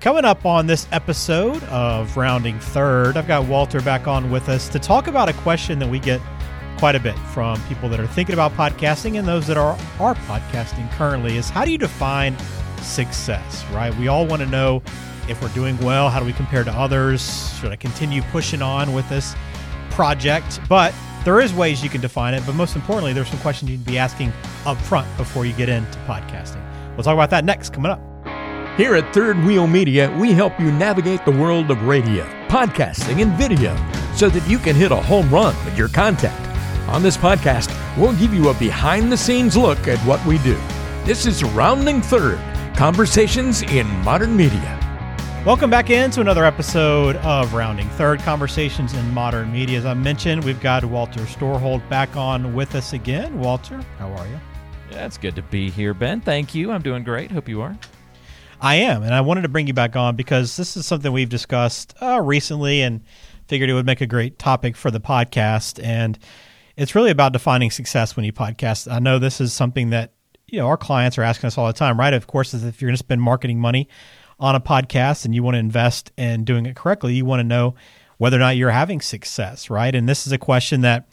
Coming 0.00 0.24
up 0.24 0.46
on 0.46 0.68
this 0.68 0.86
episode 0.92 1.60
of 1.64 2.16
Rounding 2.16 2.60
Third, 2.60 3.16
I've 3.16 3.26
got 3.26 3.48
Walter 3.48 3.80
back 3.80 4.06
on 4.06 4.30
with 4.30 4.48
us 4.48 4.68
to 4.68 4.78
talk 4.78 5.08
about 5.08 5.28
a 5.28 5.32
question 5.32 5.80
that 5.80 5.88
we 5.88 5.98
get 5.98 6.20
quite 6.78 6.94
a 6.94 7.00
bit 7.00 7.18
from 7.34 7.60
people 7.62 7.88
that 7.88 7.98
are 7.98 8.06
thinking 8.06 8.32
about 8.32 8.52
podcasting 8.52 9.18
and 9.18 9.26
those 9.26 9.48
that 9.48 9.56
are 9.56 9.76
are 9.98 10.14
podcasting 10.14 10.88
currently 10.92 11.36
is 11.36 11.50
how 11.50 11.64
do 11.64 11.72
you 11.72 11.78
define 11.78 12.38
success, 12.80 13.64
right? 13.72 13.92
We 13.96 14.06
all 14.06 14.24
want 14.24 14.40
to 14.40 14.46
know 14.46 14.84
if 15.28 15.42
we're 15.42 15.48
doing 15.48 15.76
well, 15.78 16.08
how 16.10 16.20
do 16.20 16.26
we 16.26 16.32
compare 16.32 16.62
to 16.62 16.72
others? 16.72 17.58
Should 17.58 17.72
I 17.72 17.76
continue 17.76 18.22
pushing 18.30 18.62
on 18.62 18.92
with 18.92 19.08
this 19.08 19.34
project? 19.90 20.60
But 20.68 20.94
there 21.24 21.40
is 21.40 21.52
ways 21.52 21.82
you 21.82 21.90
can 21.90 22.00
define 22.00 22.34
it, 22.34 22.46
but 22.46 22.54
most 22.54 22.76
importantly, 22.76 23.12
there's 23.12 23.30
some 23.30 23.40
questions 23.40 23.68
you 23.68 23.76
can 23.78 23.84
be 23.84 23.98
asking 23.98 24.32
up 24.64 24.78
front 24.78 25.08
before 25.16 25.44
you 25.44 25.54
get 25.54 25.68
into 25.68 25.98
podcasting. 26.06 26.64
We'll 26.94 27.02
talk 27.02 27.14
about 27.14 27.30
that 27.30 27.44
next 27.44 27.72
coming 27.72 27.90
up. 27.90 28.07
Here 28.78 28.94
at 28.94 29.12
Third 29.12 29.36
Wheel 29.42 29.66
Media, 29.66 30.08
we 30.20 30.30
help 30.30 30.60
you 30.60 30.70
navigate 30.70 31.24
the 31.24 31.32
world 31.32 31.72
of 31.72 31.82
radio, 31.82 32.24
podcasting, 32.46 33.20
and 33.20 33.32
video 33.32 33.74
so 34.14 34.28
that 34.28 34.48
you 34.48 34.56
can 34.56 34.76
hit 34.76 34.92
a 34.92 34.96
home 35.02 35.28
run 35.30 35.52
with 35.64 35.76
your 35.76 35.88
content. 35.88 36.40
On 36.88 37.02
this 37.02 37.16
podcast, 37.16 37.76
we'll 37.98 38.14
give 38.18 38.32
you 38.32 38.50
a 38.50 38.54
behind 38.54 39.10
the 39.10 39.16
scenes 39.16 39.56
look 39.56 39.88
at 39.88 39.98
what 40.06 40.24
we 40.24 40.38
do. 40.38 40.56
This 41.04 41.26
is 41.26 41.42
Rounding 41.42 42.00
Third 42.00 42.38
Conversations 42.76 43.62
in 43.62 43.84
Modern 44.04 44.36
Media. 44.36 44.78
Welcome 45.44 45.70
back 45.70 45.90
into 45.90 46.20
another 46.20 46.44
episode 46.44 47.16
of 47.16 47.54
Rounding 47.54 47.88
Third 47.88 48.20
Conversations 48.20 48.94
in 48.94 49.12
Modern 49.12 49.52
Media. 49.52 49.78
As 49.78 49.86
I 49.86 49.94
mentioned, 49.94 50.44
we've 50.44 50.60
got 50.60 50.84
Walter 50.84 51.22
Storholt 51.22 51.86
back 51.88 52.16
on 52.16 52.54
with 52.54 52.76
us 52.76 52.92
again. 52.92 53.40
Walter, 53.40 53.84
how 53.98 54.12
are 54.12 54.28
you? 54.28 54.38
Yeah, 54.92 55.04
it's 55.04 55.18
good 55.18 55.34
to 55.34 55.42
be 55.42 55.68
here, 55.68 55.94
Ben. 55.94 56.20
Thank 56.20 56.54
you. 56.54 56.70
I'm 56.70 56.82
doing 56.82 57.02
great. 57.02 57.32
Hope 57.32 57.48
you 57.48 57.60
are. 57.60 57.76
I 58.60 58.76
am, 58.76 59.04
and 59.04 59.14
I 59.14 59.20
wanted 59.20 59.42
to 59.42 59.48
bring 59.48 59.68
you 59.68 59.72
back 59.72 59.94
on 59.94 60.16
because 60.16 60.56
this 60.56 60.76
is 60.76 60.84
something 60.84 61.12
we've 61.12 61.28
discussed 61.28 61.94
uh, 62.02 62.20
recently 62.20 62.82
and 62.82 63.02
figured 63.46 63.70
it 63.70 63.74
would 63.74 63.86
make 63.86 64.00
a 64.00 64.06
great 64.06 64.38
topic 64.38 64.76
for 64.76 64.90
the 64.90 65.00
podcast. 65.00 65.82
And 65.82 66.18
it's 66.76 66.94
really 66.94 67.10
about 67.10 67.32
defining 67.32 67.70
success 67.70 68.16
when 68.16 68.24
you 68.24 68.32
podcast. 68.32 68.90
I 68.90 68.98
know 68.98 69.18
this 69.18 69.40
is 69.40 69.52
something 69.52 69.90
that 69.90 70.12
you 70.48 70.58
know 70.58 70.66
our 70.66 70.76
clients 70.76 71.18
are 71.18 71.22
asking 71.22 71.46
us 71.48 71.56
all 71.56 71.68
the 71.68 71.72
time, 71.72 71.98
right? 71.98 72.12
Of 72.12 72.26
course, 72.26 72.52
is 72.52 72.64
if 72.64 72.82
you're 72.82 72.88
going 72.88 72.96
to 72.96 72.98
spend 72.98 73.22
marketing 73.22 73.60
money 73.60 73.88
on 74.40 74.56
a 74.56 74.60
podcast 74.60 75.24
and 75.24 75.34
you 75.34 75.42
want 75.42 75.54
to 75.54 75.60
invest 75.60 76.10
in 76.16 76.44
doing 76.44 76.66
it 76.66 76.74
correctly, 76.74 77.14
you 77.14 77.24
want 77.24 77.40
to 77.40 77.44
know 77.44 77.76
whether 78.16 78.36
or 78.36 78.40
not 78.40 78.56
you're 78.56 78.70
having 78.70 79.00
success, 79.00 79.70
right? 79.70 79.94
And 79.94 80.08
this 80.08 80.26
is 80.26 80.32
a 80.32 80.38
question 80.38 80.80
that 80.80 81.08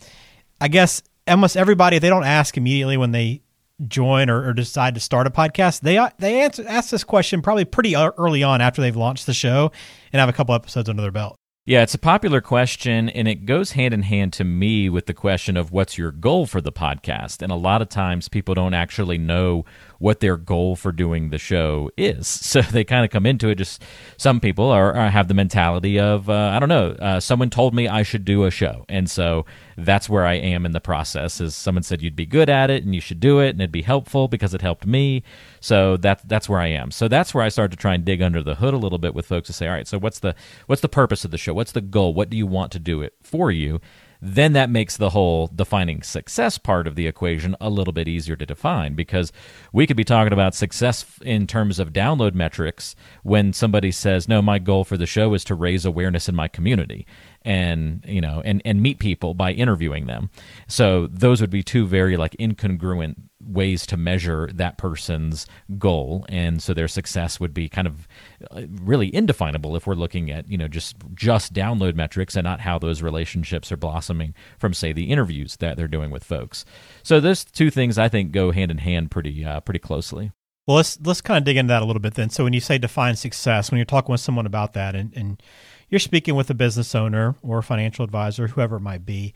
I 0.59 0.67
guess 0.67 1.03
almost 1.27 1.57
everybody, 1.57 1.99
they 1.99 2.09
don't 2.09 2.23
ask 2.23 2.57
immediately 2.57 2.97
when 2.97 3.11
they 3.11 3.41
join 3.87 4.29
or, 4.29 4.47
or 4.47 4.53
decide 4.53 4.95
to 4.95 5.01
start 5.01 5.27
a 5.27 5.29
podcast, 5.29 5.81
they 5.81 5.97
uh, 5.97 6.09
they 6.19 6.41
answer, 6.41 6.63
ask 6.67 6.89
this 6.89 7.03
question 7.03 7.41
probably 7.41 7.65
pretty 7.65 7.95
early 7.95 8.43
on 8.43 8.61
after 8.61 8.81
they've 8.81 8.95
launched 8.95 9.25
the 9.25 9.33
show 9.33 9.71
and 10.13 10.19
have 10.19 10.29
a 10.29 10.33
couple 10.33 10.55
episodes 10.55 10.89
under 10.89 11.01
their 11.01 11.11
belt. 11.11 11.35
Yeah, 11.67 11.81
it's 11.81 11.95
a 11.95 11.99
popular 11.99 12.41
question, 12.41 13.09
and 13.09 13.27
it 13.27 13.47
goes 13.47 13.71
hand 13.71 13.91
in 13.91 14.03
hand 14.03 14.33
to 14.33 14.43
me 14.43 14.87
with 14.87 15.07
the 15.07 15.15
question 15.15 15.57
of 15.57 15.71
what's 15.71 15.97
your 15.97 16.11
goal 16.11 16.45
for 16.45 16.61
the 16.61 16.71
podcast. 16.71 17.41
And 17.41 17.51
a 17.51 17.55
lot 17.55 17.81
of 17.81 17.89
times 17.89 18.29
people 18.29 18.53
don't 18.53 18.75
actually 18.75 19.17
know 19.17 19.65
what 20.05 20.19
their 20.19 20.37
goal 20.37 20.75
for 20.75 20.91
doing 20.91 21.31
the 21.31 21.39
show 21.39 21.89
is. 21.97 22.43
So 22.55 22.61
they 22.61 22.85
kind 22.85 23.03
of 23.03 23.11
come 23.11 23.25
into 23.25 23.49
it. 23.49 23.55
Just 23.55 23.81
some 24.17 24.39
people 24.39 24.69
are, 24.69 24.93
are 24.93 25.09
have 25.09 25.27
the 25.27 25.33
mentality 25.33 25.99
of 25.99 26.29
uh, 26.29 26.51
I 26.53 26.59
don't 26.59 26.69
know. 26.69 26.91
Uh, 26.91 27.19
someone 27.19 27.49
told 27.49 27.73
me 27.73 27.87
I 27.87 28.03
should 28.03 28.23
do 28.23 28.45
a 28.45 28.51
show, 28.51 28.85
and 28.87 29.09
so 29.09 29.45
that's 29.75 30.07
where 30.07 30.25
I 30.25 30.35
am 30.35 30.65
in 30.65 30.71
the 30.71 30.79
process. 30.79 31.41
Is 31.41 31.53
someone 31.53 31.83
said 31.83 32.01
you'd 32.01 32.15
be 32.15 32.25
good 32.25 32.49
at 32.49 32.69
it 32.69 32.83
and 32.85 32.95
you 32.95 33.01
should 33.01 33.19
do 33.19 33.39
it 33.39 33.49
and 33.49 33.61
it'd 33.61 33.71
be 33.71 33.81
helpful 33.81 34.29
because 34.29 34.53
it 34.53 34.61
helped 34.61 34.85
me. 34.85 35.23
So 35.59 35.97
that 35.97 36.25
that's 36.29 36.47
where 36.47 36.61
I 36.61 36.67
am. 36.67 36.91
So 36.91 37.07
that's 37.09 37.33
where 37.33 37.43
I 37.43 37.49
start 37.49 37.71
to 37.71 37.77
try 37.77 37.93
and 37.95 38.05
dig 38.05 38.21
under 38.21 38.41
the 38.41 38.55
hood 38.55 38.73
a 38.73 38.77
little 38.77 38.99
bit 38.99 39.15
with 39.15 39.25
folks 39.25 39.47
to 39.47 39.53
say, 39.53 39.67
all 39.67 39.73
right, 39.73 39.87
so 39.87 39.97
what's 39.97 40.19
the 40.19 40.33
what's 40.67 40.83
the 40.83 40.87
purpose 40.87 41.25
of 41.25 41.31
the 41.31 41.37
show? 41.37 41.53
What's 41.53 41.73
the 41.73 41.81
goal? 41.81 42.13
What 42.13 42.29
do 42.29 42.37
you 42.37 42.47
want 42.47 42.71
to 42.73 42.79
do 42.79 43.01
it 43.01 43.15
for 43.21 43.51
you? 43.51 43.81
Then 44.21 44.53
that 44.53 44.69
makes 44.69 44.97
the 44.97 45.11
whole 45.11 45.47
defining 45.47 46.01
success 46.01 46.57
part 46.57 46.87
of 46.87 46.95
the 46.95 47.07
equation 47.07 47.55
a 47.59 47.69
little 47.69 47.93
bit 47.93 48.07
easier 48.07 48.35
to 48.35 48.45
define 48.45 48.93
because 48.93 49.31
we 49.73 49.85
could 49.85 49.97
be 49.97 50.03
talking 50.03 50.33
about 50.33 50.55
success 50.55 51.05
in 51.21 51.47
terms 51.47 51.79
of 51.79 51.93
download 51.93 52.33
metrics 52.33 52.95
when 53.23 53.53
somebody 53.53 53.91
says, 53.91 54.27
No, 54.27 54.41
my 54.41 54.59
goal 54.59 54.83
for 54.83 54.97
the 54.97 55.05
show 55.05 55.33
is 55.33 55.43
to 55.45 55.55
raise 55.55 55.85
awareness 55.85 56.27
in 56.29 56.35
my 56.35 56.47
community 56.47 57.05
and 57.45 58.03
you 58.07 58.19
know 58.19 58.41
and 58.43 58.61
and 58.65 58.81
meet 58.81 58.99
people 58.99 59.33
by 59.33 59.51
interviewing 59.51 60.07
them. 60.07 60.29
So 60.67 61.07
those 61.07 61.39
would 61.39 61.51
be 61.51 61.63
two 61.63 61.85
very 61.85 62.17
like 62.17 62.35
incongruent 62.39 63.15
ways 63.45 63.85
to 63.87 63.97
measure 63.97 64.49
that 64.53 64.77
person's 64.77 65.45
goal. 65.77 66.25
And 66.29 66.61
so 66.61 66.73
their 66.73 66.87
success 66.87 67.39
would 67.39 67.53
be 67.53 67.69
kind 67.69 67.87
of 67.87 68.07
uh, 68.51 68.63
really 68.67 69.13
indefinable 69.13 69.75
if 69.75 69.87
we're 69.87 69.95
looking 69.95 70.31
at 70.31 70.49
you 70.49 70.57
know 70.57 70.67
just 70.67 70.95
just 71.13 71.53
download 71.53 71.95
metrics 71.95 72.35
and 72.35 72.43
not 72.43 72.61
how 72.61 72.79
those 72.79 73.01
relationships 73.01 73.71
are 73.71 73.77
blossoming 73.77 74.33
from 74.57 74.73
say 74.73 74.91
the 74.91 75.11
interviews 75.11 75.57
that 75.57 75.77
they're 75.77 75.87
doing 75.87 76.11
with 76.11 76.23
folks. 76.23 76.65
So 77.03 77.19
those 77.19 77.45
two 77.45 77.69
things 77.69 77.97
i 77.97 78.09
think 78.09 78.31
go 78.31 78.51
hand 78.51 78.71
in 78.71 78.79
hand 78.79 79.11
pretty 79.11 79.43
uh, 79.45 79.59
pretty 79.61 79.79
closely. 79.79 80.31
Well 80.67 80.77
let's 80.77 80.99
let's 81.03 81.21
kind 81.21 81.37
of 81.37 81.43
dig 81.43 81.57
into 81.57 81.71
that 81.71 81.81
a 81.81 81.85
little 81.85 82.01
bit 82.01 82.15
then. 82.15 82.29
So 82.29 82.43
when 82.43 82.53
you 82.53 82.59
say 82.59 82.77
define 82.77 83.15
success 83.15 83.71
when 83.71 83.77
you're 83.77 83.85
talking 83.85 84.11
with 84.11 84.21
someone 84.21 84.45
about 84.45 84.73
that 84.73 84.95
and, 84.95 85.13
and 85.15 85.41
you're 85.89 85.99
speaking 85.99 86.35
with 86.35 86.49
a 86.49 86.55
business 86.55 86.95
owner 86.95 87.35
or 87.43 87.59
a 87.59 87.63
financial 87.63 88.03
advisor, 88.03 88.47
whoever 88.47 88.77
it 88.77 88.81
might 88.81 89.05
be. 89.05 89.33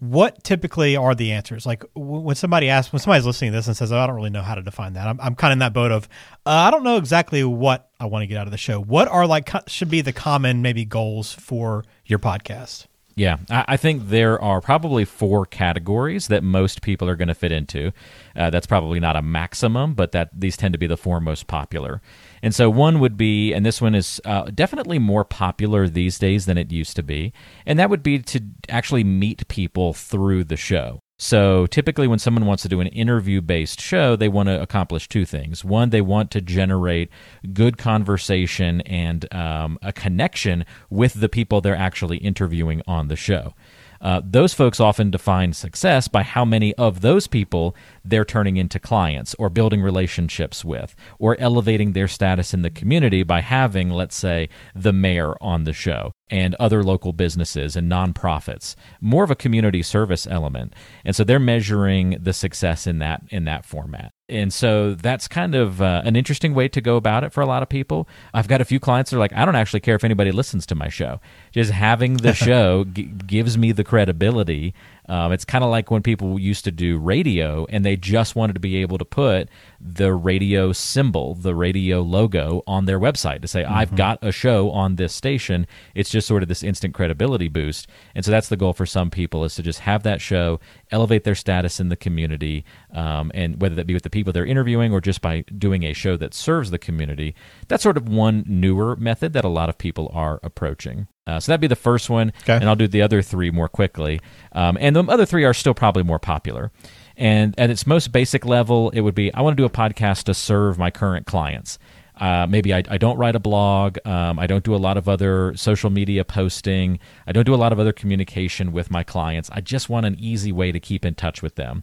What 0.00 0.42
typically 0.42 0.96
are 0.96 1.14
the 1.14 1.32
answers? 1.32 1.64
Like 1.66 1.84
when 1.94 2.34
somebody 2.34 2.68
asks, 2.68 2.92
when 2.92 3.00
somebody's 3.00 3.26
listening 3.26 3.52
to 3.52 3.58
this 3.58 3.66
and 3.66 3.76
says, 3.76 3.92
oh, 3.92 3.98
"I 3.98 4.06
don't 4.06 4.16
really 4.16 4.30
know 4.30 4.42
how 4.42 4.54
to 4.54 4.62
define 4.62 4.94
that," 4.94 5.06
I'm, 5.06 5.20
I'm 5.20 5.34
kind 5.34 5.52
of 5.52 5.56
in 5.56 5.58
that 5.60 5.72
boat 5.72 5.92
of, 5.92 6.08
uh, 6.46 6.50
I 6.50 6.70
don't 6.70 6.82
know 6.82 6.96
exactly 6.96 7.44
what 7.44 7.90
I 8.00 8.06
want 8.06 8.22
to 8.22 8.26
get 8.26 8.38
out 8.38 8.46
of 8.46 8.50
the 8.50 8.58
show. 8.58 8.80
What 8.80 9.08
are 9.08 9.26
like 9.26 9.50
should 9.68 9.90
be 9.90 10.00
the 10.00 10.12
common 10.12 10.62
maybe 10.62 10.84
goals 10.84 11.32
for 11.32 11.84
your 12.06 12.18
podcast? 12.18 12.86
Yeah, 13.16 13.36
I 13.50 13.76
think 13.76 14.08
there 14.08 14.40
are 14.40 14.62
probably 14.62 15.04
four 15.04 15.44
categories 15.44 16.28
that 16.28 16.42
most 16.42 16.80
people 16.80 17.06
are 17.06 17.16
going 17.16 17.28
to 17.28 17.34
fit 17.34 17.52
into. 17.52 17.92
Uh, 18.34 18.48
that's 18.48 18.66
probably 18.66 18.98
not 18.98 19.14
a 19.14 19.20
maximum, 19.20 19.92
but 19.92 20.12
that 20.12 20.30
these 20.32 20.56
tend 20.56 20.72
to 20.72 20.78
be 20.78 20.86
the 20.86 20.96
four 20.96 21.20
most 21.20 21.46
popular. 21.46 22.00
And 22.42 22.54
so 22.54 22.70
one 22.70 23.00
would 23.00 23.16
be, 23.16 23.52
and 23.52 23.64
this 23.64 23.80
one 23.80 23.94
is 23.94 24.20
uh, 24.24 24.44
definitely 24.54 24.98
more 24.98 25.24
popular 25.24 25.88
these 25.88 26.18
days 26.18 26.46
than 26.46 26.58
it 26.58 26.72
used 26.72 26.96
to 26.96 27.02
be, 27.02 27.32
and 27.66 27.78
that 27.78 27.90
would 27.90 28.02
be 28.02 28.18
to 28.20 28.40
actually 28.68 29.04
meet 29.04 29.46
people 29.48 29.92
through 29.92 30.44
the 30.44 30.56
show. 30.56 31.02
So 31.22 31.66
typically, 31.66 32.08
when 32.08 32.18
someone 32.18 32.46
wants 32.46 32.62
to 32.62 32.68
do 32.70 32.80
an 32.80 32.86
interview 32.86 33.42
based 33.42 33.78
show, 33.78 34.16
they 34.16 34.30
want 34.30 34.48
to 34.48 34.58
accomplish 34.58 35.06
two 35.06 35.26
things. 35.26 35.62
One, 35.62 35.90
they 35.90 36.00
want 36.00 36.30
to 36.30 36.40
generate 36.40 37.10
good 37.52 37.76
conversation 37.76 38.80
and 38.82 39.32
um, 39.34 39.78
a 39.82 39.92
connection 39.92 40.64
with 40.88 41.20
the 41.20 41.28
people 41.28 41.60
they're 41.60 41.76
actually 41.76 42.16
interviewing 42.16 42.80
on 42.86 43.08
the 43.08 43.16
show. 43.16 43.52
Uh, 44.00 44.20
those 44.24 44.54
folks 44.54 44.80
often 44.80 45.10
define 45.10 45.52
success 45.52 46.08
by 46.08 46.22
how 46.22 46.44
many 46.44 46.74
of 46.76 47.00
those 47.00 47.26
people 47.26 47.76
they're 48.04 48.24
turning 48.24 48.56
into 48.56 48.78
clients 48.78 49.34
or 49.38 49.50
building 49.50 49.82
relationships 49.82 50.64
with 50.64 50.96
or 51.18 51.38
elevating 51.38 51.92
their 51.92 52.08
status 52.08 52.54
in 52.54 52.62
the 52.62 52.70
community 52.70 53.22
by 53.22 53.40
having, 53.40 53.90
let's 53.90 54.16
say, 54.16 54.48
the 54.74 54.92
mayor 54.92 55.34
on 55.42 55.64
the 55.64 55.72
show 55.72 56.12
and 56.30 56.54
other 56.56 56.82
local 56.82 57.12
businesses 57.12 57.76
and 57.76 57.90
nonprofits. 57.90 58.76
More 59.00 59.24
of 59.24 59.30
a 59.30 59.34
community 59.34 59.82
service 59.82 60.26
element. 60.26 60.74
And 61.04 61.14
so 61.16 61.24
they're 61.24 61.38
measuring 61.38 62.18
the 62.20 62.32
success 62.32 62.86
in 62.86 62.98
that 63.00 63.22
in 63.28 63.44
that 63.44 63.64
format. 63.64 64.12
And 64.28 64.52
so 64.52 64.94
that's 64.94 65.26
kind 65.26 65.56
of 65.56 65.82
uh, 65.82 66.02
an 66.04 66.14
interesting 66.14 66.54
way 66.54 66.68
to 66.68 66.80
go 66.80 66.96
about 66.96 67.24
it 67.24 67.32
for 67.32 67.40
a 67.40 67.46
lot 67.46 67.64
of 67.64 67.68
people. 67.68 68.08
I've 68.32 68.46
got 68.46 68.60
a 68.60 68.64
few 68.64 68.78
clients 68.78 69.10
that 69.10 69.16
are 69.16 69.20
like 69.20 69.32
i 69.32 69.44
don't 69.44 69.56
actually 69.56 69.80
care 69.80 69.96
if 69.96 70.04
anybody 70.04 70.30
listens 70.30 70.64
to 70.66 70.74
my 70.76 70.88
show. 70.88 71.20
Just 71.50 71.72
having 71.72 72.18
the 72.18 72.32
show 72.46 72.84
g- 72.84 73.04
gives 73.26 73.58
me 73.58 73.72
the 73.72 73.84
credibility 73.84 74.72
um, 75.10 75.32
it's 75.32 75.44
kind 75.44 75.64
of 75.64 75.70
like 75.70 75.90
when 75.90 76.02
people 76.02 76.38
used 76.38 76.62
to 76.64 76.70
do 76.70 76.96
radio 76.96 77.66
and 77.68 77.84
they 77.84 77.96
just 77.96 78.36
wanted 78.36 78.52
to 78.52 78.60
be 78.60 78.76
able 78.76 78.96
to 78.96 79.04
put 79.04 79.48
the 79.80 80.14
radio 80.14 80.72
symbol, 80.72 81.34
the 81.34 81.52
radio 81.52 82.00
logo 82.00 82.62
on 82.64 82.84
their 82.84 83.00
website 83.00 83.42
to 83.42 83.48
say, 83.48 83.64
mm-hmm. 83.64 83.74
I've 83.74 83.96
got 83.96 84.22
a 84.22 84.30
show 84.30 84.70
on 84.70 84.94
this 84.94 85.12
station. 85.12 85.66
It's 85.96 86.10
just 86.10 86.28
sort 86.28 86.44
of 86.44 86.48
this 86.48 86.62
instant 86.62 86.94
credibility 86.94 87.48
boost. 87.48 87.88
And 88.14 88.24
so 88.24 88.30
that's 88.30 88.48
the 88.48 88.56
goal 88.56 88.72
for 88.72 88.86
some 88.86 89.10
people 89.10 89.44
is 89.44 89.56
to 89.56 89.64
just 89.64 89.80
have 89.80 90.04
that 90.04 90.20
show, 90.20 90.60
elevate 90.92 91.24
their 91.24 91.34
status 91.34 91.80
in 91.80 91.88
the 91.88 91.96
community, 91.96 92.64
um, 92.94 93.32
and 93.34 93.60
whether 93.60 93.74
that 93.74 93.88
be 93.88 93.94
with 93.94 94.04
the 94.04 94.10
people 94.10 94.32
they're 94.32 94.46
interviewing 94.46 94.92
or 94.92 95.00
just 95.00 95.20
by 95.20 95.40
doing 95.58 95.82
a 95.82 95.92
show 95.92 96.16
that 96.18 96.34
serves 96.34 96.70
the 96.70 96.78
community. 96.78 97.34
That's 97.66 97.82
sort 97.82 97.96
of 97.96 98.08
one 98.08 98.44
newer 98.46 98.94
method 98.94 99.32
that 99.32 99.44
a 99.44 99.48
lot 99.48 99.68
of 99.68 99.76
people 99.76 100.08
are 100.14 100.38
approaching. 100.44 101.08
Uh, 101.26 101.38
so 101.38 101.52
that'd 101.52 101.60
be 101.60 101.66
the 101.66 101.76
first 101.76 102.10
one, 102.10 102.32
okay. 102.42 102.56
and 102.56 102.64
I'll 102.64 102.76
do 102.76 102.88
the 102.88 103.02
other 103.02 103.22
three 103.22 103.50
more 103.50 103.68
quickly. 103.68 104.20
Um, 104.52 104.76
and 104.80 104.96
the 104.96 105.04
other 105.04 105.26
three 105.26 105.44
are 105.44 105.54
still 105.54 105.74
probably 105.74 106.02
more 106.02 106.18
popular. 106.18 106.72
And 107.16 107.54
at 107.58 107.70
its 107.70 107.86
most 107.86 108.12
basic 108.12 108.46
level, 108.46 108.90
it 108.90 109.02
would 109.02 109.14
be 109.14 109.32
I 109.34 109.42
want 109.42 109.56
to 109.56 109.60
do 109.60 109.66
a 109.66 109.70
podcast 109.70 110.24
to 110.24 110.34
serve 110.34 110.78
my 110.78 110.90
current 110.90 111.26
clients. 111.26 111.78
Uh, 112.16 112.46
maybe 112.46 112.74
I, 112.74 112.82
I, 112.88 112.98
don't 112.98 113.16
write 113.16 113.34
a 113.34 113.40
blog. 113.40 113.96
Um, 114.06 114.38
I 114.38 114.46
don't 114.46 114.62
do 114.62 114.74
a 114.74 114.76
lot 114.76 114.98
of 114.98 115.08
other 115.08 115.56
social 115.56 115.88
media 115.88 116.22
posting. 116.22 116.98
I 117.26 117.32
don't 117.32 117.46
do 117.46 117.54
a 117.54 117.56
lot 117.56 117.72
of 117.72 117.78
other 117.78 117.94
communication 117.94 118.72
with 118.72 118.90
my 118.90 119.02
clients. 119.02 119.48
I 119.50 119.62
just 119.62 119.88
want 119.88 120.04
an 120.04 120.16
easy 120.18 120.52
way 120.52 120.70
to 120.70 120.78
keep 120.78 121.06
in 121.06 121.14
touch 121.14 121.40
with 121.42 121.54
them. 121.54 121.82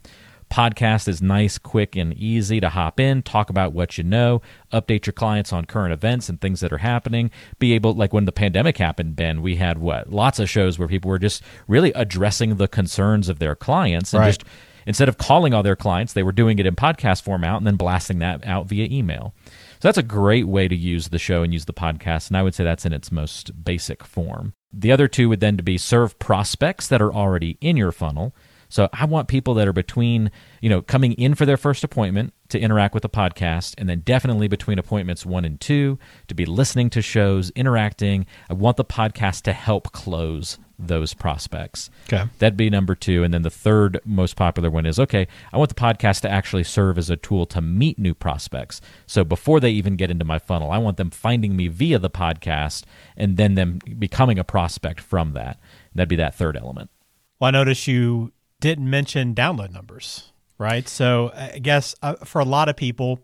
Podcast 0.49 1.07
is 1.07 1.21
nice, 1.21 1.57
quick, 1.57 1.95
and 1.95 2.13
easy 2.13 2.59
to 2.59 2.69
hop 2.69 2.99
in, 2.99 3.21
talk 3.21 3.49
about 3.49 3.73
what 3.73 3.97
you 3.97 4.03
know, 4.03 4.41
update 4.71 5.05
your 5.05 5.13
clients 5.13 5.51
on 5.51 5.65
current 5.65 5.93
events 5.93 6.29
and 6.29 6.39
things 6.39 6.61
that 6.61 6.71
are 6.73 6.77
happening. 6.79 7.31
Be 7.59 7.73
able, 7.73 7.93
like 7.93 8.13
when 8.13 8.25
the 8.25 8.31
pandemic 8.31 8.77
happened, 8.77 9.15
Ben, 9.15 9.41
we 9.41 9.57
had 9.57 9.77
what? 9.77 10.11
Lots 10.11 10.39
of 10.39 10.49
shows 10.49 10.79
where 10.79 10.87
people 10.87 11.09
were 11.09 11.19
just 11.19 11.43
really 11.67 11.91
addressing 11.93 12.55
the 12.55 12.67
concerns 12.67 13.29
of 13.29 13.39
their 13.39 13.55
clients 13.55 14.13
and 14.13 14.21
Right. 14.21 14.29
just 14.29 14.43
instead 14.85 15.09
of 15.09 15.17
calling 15.17 15.53
all 15.53 15.63
their 15.63 15.75
clients, 15.75 16.13
they 16.13 16.23
were 16.23 16.31
doing 16.31 16.59
it 16.59 16.65
in 16.65 16.75
podcast 16.75 17.21
format 17.21 17.57
and 17.57 17.67
then 17.67 17.75
blasting 17.75 18.19
that 18.19 18.45
out 18.47 18.67
via 18.67 18.87
email. 18.89 19.33
So 19.79 19.89
that's 19.89 19.97
a 19.97 20.03
great 20.03 20.47
way 20.47 20.67
to 20.69 20.75
use 20.75 21.09
the 21.09 21.19
show 21.19 21.43
and 21.43 21.51
use 21.53 21.65
the 21.65 21.73
podcast. 21.73 22.29
And 22.29 22.37
I 22.37 22.41
would 22.41 22.55
say 22.55 22.63
that's 22.63 22.85
in 22.85 22.93
its 22.93 23.11
most 23.11 23.63
basic 23.65 24.03
form. 24.03 24.53
The 24.71 24.91
other 24.91 25.07
two 25.07 25.29
would 25.29 25.39
then 25.39 25.57
to 25.57 25.63
be 25.63 25.77
serve 25.77 26.17
prospects 26.19 26.87
that 26.87 27.01
are 27.01 27.13
already 27.13 27.57
in 27.61 27.77
your 27.77 27.91
funnel. 27.91 28.33
So 28.69 28.89
I 28.93 29.05
want 29.05 29.27
people 29.27 29.53
that 29.55 29.67
are 29.67 29.73
between, 29.73 30.31
you 30.61 30.69
know, 30.69 30.81
coming 30.81 31.13
in 31.13 31.35
for 31.35 31.45
their 31.45 31.57
first 31.57 31.83
appointment 31.83 32.33
to 32.49 32.59
interact 32.59 32.93
with 32.93 33.03
the 33.03 33.09
podcast, 33.09 33.75
and 33.77 33.89
then 33.89 34.01
definitely 34.01 34.47
between 34.47 34.79
appointments 34.79 35.25
one 35.25 35.45
and 35.45 35.59
two 35.59 35.99
to 36.27 36.35
be 36.35 36.45
listening 36.45 36.89
to 36.91 37.01
shows, 37.01 37.49
interacting. 37.51 38.25
I 38.49 38.53
want 38.53 38.77
the 38.77 38.85
podcast 38.85 39.41
to 39.43 39.53
help 39.53 39.91
close 39.91 40.57
those 40.79 41.13
prospects. 41.13 41.89
Okay. 42.07 42.29
That'd 42.37 42.55
be 42.57 42.69
number 42.69 42.93
two. 42.93 43.23
And 43.23 43.33
then 43.33 43.41
the 43.41 43.49
third 43.49 43.99
most 44.05 44.35
popular 44.35 44.69
one 44.69 44.85
is 44.85 44.99
okay, 44.99 45.27
I 45.51 45.57
want 45.57 45.69
the 45.69 45.75
podcast 45.75 46.21
to 46.21 46.29
actually 46.29 46.63
serve 46.63 46.97
as 46.97 47.09
a 47.09 47.17
tool 47.17 47.45
to 47.47 47.61
meet 47.61 47.97
new 47.97 48.13
prospects. 48.13 48.79
So 49.07 49.23
before 49.23 49.59
they 49.59 49.71
even 49.71 49.95
get 49.95 50.11
into 50.11 50.25
my 50.25 50.39
funnel, 50.39 50.71
I 50.71 50.77
want 50.77 50.97
them 50.97 51.09
finding 51.09 51.55
me 51.55 51.67
via 51.67 51.99
the 51.99 52.09
podcast 52.09 52.83
and 53.15 53.37
then 53.37 53.55
them 53.55 53.79
becoming 53.97 54.37
a 54.37 54.43
prospect 54.43 54.99
from 54.99 55.33
that. 55.33 55.59
That'd 55.95 56.09
be 56.09 56.15
that 56.17 56.35
third 56.35 56.55
element. 56.55 56.91
Well, 57.39 57.47
I 57.47 57.51
notice 57.51 57.87
you 57.87 58.31
didn't 58.59 58.89
mention 58.89 59.35
download 59.35 59.71
numbers, 59.71 60.31
right? 60.57 60.87
So 60.87 61.31
I 61.35 61.59
guess 61.59 61.95
uh, 62.01 62.15
for 62.15 62.39
a 62.39 62.45
lot 62.45 62.69
of 62.69 62.75
people, 62.75 63.19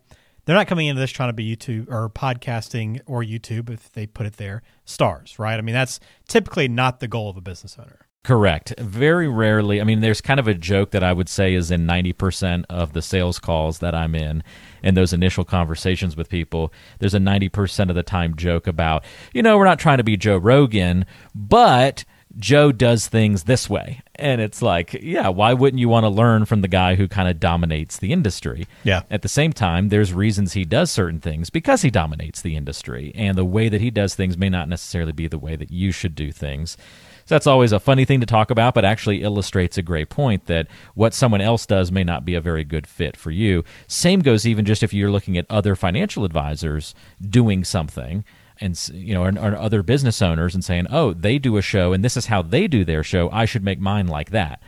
they're 0.45 0.55
not 0.55 0.67
coming 0.67 0.87
into 0.87 0.99
this 0.99 1.11
trying 1.11 1.29
to 1.29 1.33
be 1.33 1.55
YouTube 1.55 1.89
or 1.89 2.09
podcasting 2.09 3.01
or 3.05 3.23
YouTube, 3.23 3.69
if 3.69 3.91
they 3.93 4.05
put 4.05 4.25
it 4.25 4.37
there, 4.37 4.61
stars, 4.85 5.39
right? 5.39 5.57
I 5.57 5.61
mean, 5.61 5.73
that's 5.73 5.99
typically 6.27 6.67
not 6.67 6.99
the 6.99 7.07
goal 7.07 7.29
of 7.29 7.37
a 7.37 7.41
business 7.41 7.77
owner. 7.79 8.07
Correct. 8.23 8.73
Very 8.79 9.27
rarely. 9.27 9.81
I 9.81 9.83
mean, 9.83 9.99
there's 9.99 10.21
kind 10.21 10.39
of 10.39 10.47
a 10.47 10.53
joke 10.53 10.91
that 10.91 11.03
I 11.03 11.11
would 11.11 11.27
say 11.27 11.53
is 11.53 11.71
in 11.71 11.85
90% 11.85 12.63
of 12.69 12.93
the 12.93 13.01
sales 13.01 13.37
calls 13.37 13.79
that 13.79 13.93
I'm 13.93 14.15
in 14.15 14.43
and 14.81 14.95
those 14.95 15.11
initial 15.11 15.43
conversations 15.43 16.15
with 16.15 16.29
people. 16.29 16.71
There's 16.99 17.13
a 17.13 17.19
90% 17.19 17.89
of 17.89 17.95
the 17.95 18.03
time 18.03 18.35
joke 18.37 18.65
about, 18.65 19.03
you 19.33 19.41
know, 19.41 19.57
we're 19.57 19.65
not 19.65 19.79
trying 19.79 19.97
to 19.97 20.05
be 20.05 20.15
Joe 20.15 20.37
Rogan, 20.37 21.05
but 21.35 22.05
Joe 22.37 22.71
does 22.71 23.07
things 23.07 23.43
this 23.43 23.69
way. 23.69 24.01
And 24.15 24.41
it's 24.41 24.61
like, 24.61 24.93
yeah, 24.93 25.29
why 25.29 25.53
wouldn't 25.53 25.79
you 25.79 25.89
want 25.89 26.03
to 26.03 26.09
learn 26.09 26.45
from 26.45 26.61
the 26.61 26.67
guy 26.67 26.95
who 26.95 27.07
kind 27.07 27.29
of 27.29 27.39
dominates 27.39 27.97
the 27.97 28.11
industry? 28.11 28.67
Yeah. 28.83 29.03
At 29.09 29.21
the 29.21 29.27
same 29.27 29.53
time, 29.53 29.89
there's 29.89 30.13
reasons 30.13 30.53
he 30.53 30.65
does 30.65 30.91
certain 30.91 31.19
things 31.19 31.49
because 31.49 31.81
he 31.81 31.91
dominates 31.91 32.41
the 32.41 32.55
industry. 32.55 33.11
And 33.15 33.37
the 33.37 33.45
way 33.45 33.69
that 33.69 33.81
he 33.81 33.91
does 33.91 34.15
things 34.15 34.37
may 34.37 34.49
not 34.49 34.69
necessarily 34.69 35.11
be 35.11 35.27
the 35.27 35.39
way 35.39 35.55
that 35.55 35.71
you 35.71 35.91
should 35.91 36.15
do 36.15 36.31
things. 36.31 36.77
So 37.25 37.35
that's 37.35 37.47
always 37.47 37.71
a 37.71 37.79
funny 37.79 38.03
thing 38.03 38.19
to 38.19 38.25
talk 38.25 38.51
about, 38.51 38.73
but 38.73 38.83
actually 38.83 39.23
illustrates 39.23 39.77
a 39.77 39.81
great 39.81 40.09
point 40.09 40.47
that 40.47 40.67
what 40.93 41.13
someone 41.13 41.41
else 41.41 41.65
does 41.65 41.91
may 41.91 42.03
not 42.03 42.25
be 42.25 42.35
a 42.35 42.41
very 42.41 42.65
good 42.65 42.85
fit 42.85 43.15
for 43.15 43.31
you. 43.31 43.63
Same 43.87 44.19
goes 44.19 44.45
even 44.45 44.65
just 44.65 44.83
if 44.83 44.93
you're 44.93 45.11
looking 45.11 45.37
at 45.37 45.45
other 45.49 45.75
financial 45.75 46.25
advisors 46.25 46.93
doing 47.21 47.63
something 47.63 48.25
and 48.63 48.89
you 48.93 49.13
know 49.13 49.23
or 49.23 49.57
other 49.57 49.83
business 49.83 50.21
owners 50.21 50.55
and 50.55 50.63
saying, 50.63 50.87
"Oh, 50.89 51.13
they 51.13 51.37
do 51.37 51.57
a 51.57 51.61
show 51.61 51.93
and 51.93 52.03
this 52.03 52.17
is 52.17 52.27
how 52.27 52.41
they 52.41 52.67
do 52.67 52.83
their 52.83 53.03
show. 53.03 53.29
I 53.31 53.45
should 53.45 53.63
make 53.63 53.79
mine 53.79 54.07
like 54.07 54.31
that." 54.31 54.61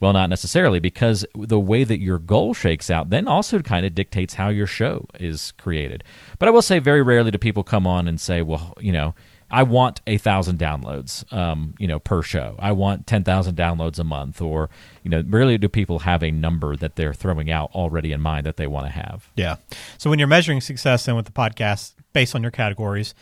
Well, 0.00 0.14
not 0.14 0.30
necessarily, 0.30 0.80
because 0.80 1.26
the 1.34 1.60
way 1.60 1.84
that 1.84 2.00
your 2.00 2.18
goal 2.18 2.54
shakes 2.54 2.90
out 2.90 3.10
then 3.10 3.28
also 3.28 3.60
kind 3.60 3.84
of 3.84 3.94
dictates 3.94 4.34
how 4.34 4.48
your 4.48 4.66
show 4.66 5.06
is 5.18 5.52
created. 5.58 6.04
But 6.38 6.48
I 6.48 6.52
will 6.52 6.62
say, 6.62 6.78
very 6.78 7.02
rarely 7.02 7.30
do 7.30 7.36
people 7.36 7.62
come 7.62 7.86
on 7.86 8.08
and 8.08 8.18
say, 8.18 8.40
"Well, 8.40 8.72
you 8.80 8.92
know, 8.92 9.14
I 9.50 9.62
want 9.62 10.00
a 10.06 10.16
thousand 10.16 10.58
downloads, 10.58 11.30
um, 11.32 11.74
you 11.78 11.86
know, 11.86 11.98
per 11.98 12.22
show. 12.22 12.56
I 12.58 12.72
want 12.72 13.06
ten 13.06 13.24
thousand 13.24 13.56
downloads 13.56 13.98
a 13.98 14.04
month," 14.04 14.40
or 14.40 14.70
you 15.02 15.10
know, 15.10 15.22
rarely 15.26 15.58
do 15.58 15.68
people 15.68 16.00
have 16.00 16.22
a 16.22 16.30
number 16.30 16.76
that 16.76 16.96
they're 16.96 17.14
throwing 17.14 17.50
out 17.50 17.70
already 17.74 18.12
in 18.12 18.22
mind 18.22 18.46
that 18.46 18.56
they 18.56 18.66
want 18.66 18.86
to 18.86 18.92
have. 18.92 19.28
Yeah. 19.36 19.56
So 19.98 20.08
when 20.08 20.18
you're 20.18 20.28
measuring 20.28 20.62
success 20.62 21.04
then 21.04 21.14
with 21.16 21.26
the 21.26 21.32
podcast 21.32 21.92
based 22.12 22.34
on 22.34 22.42
your 22.42 22.50
categories, 22.50 23.14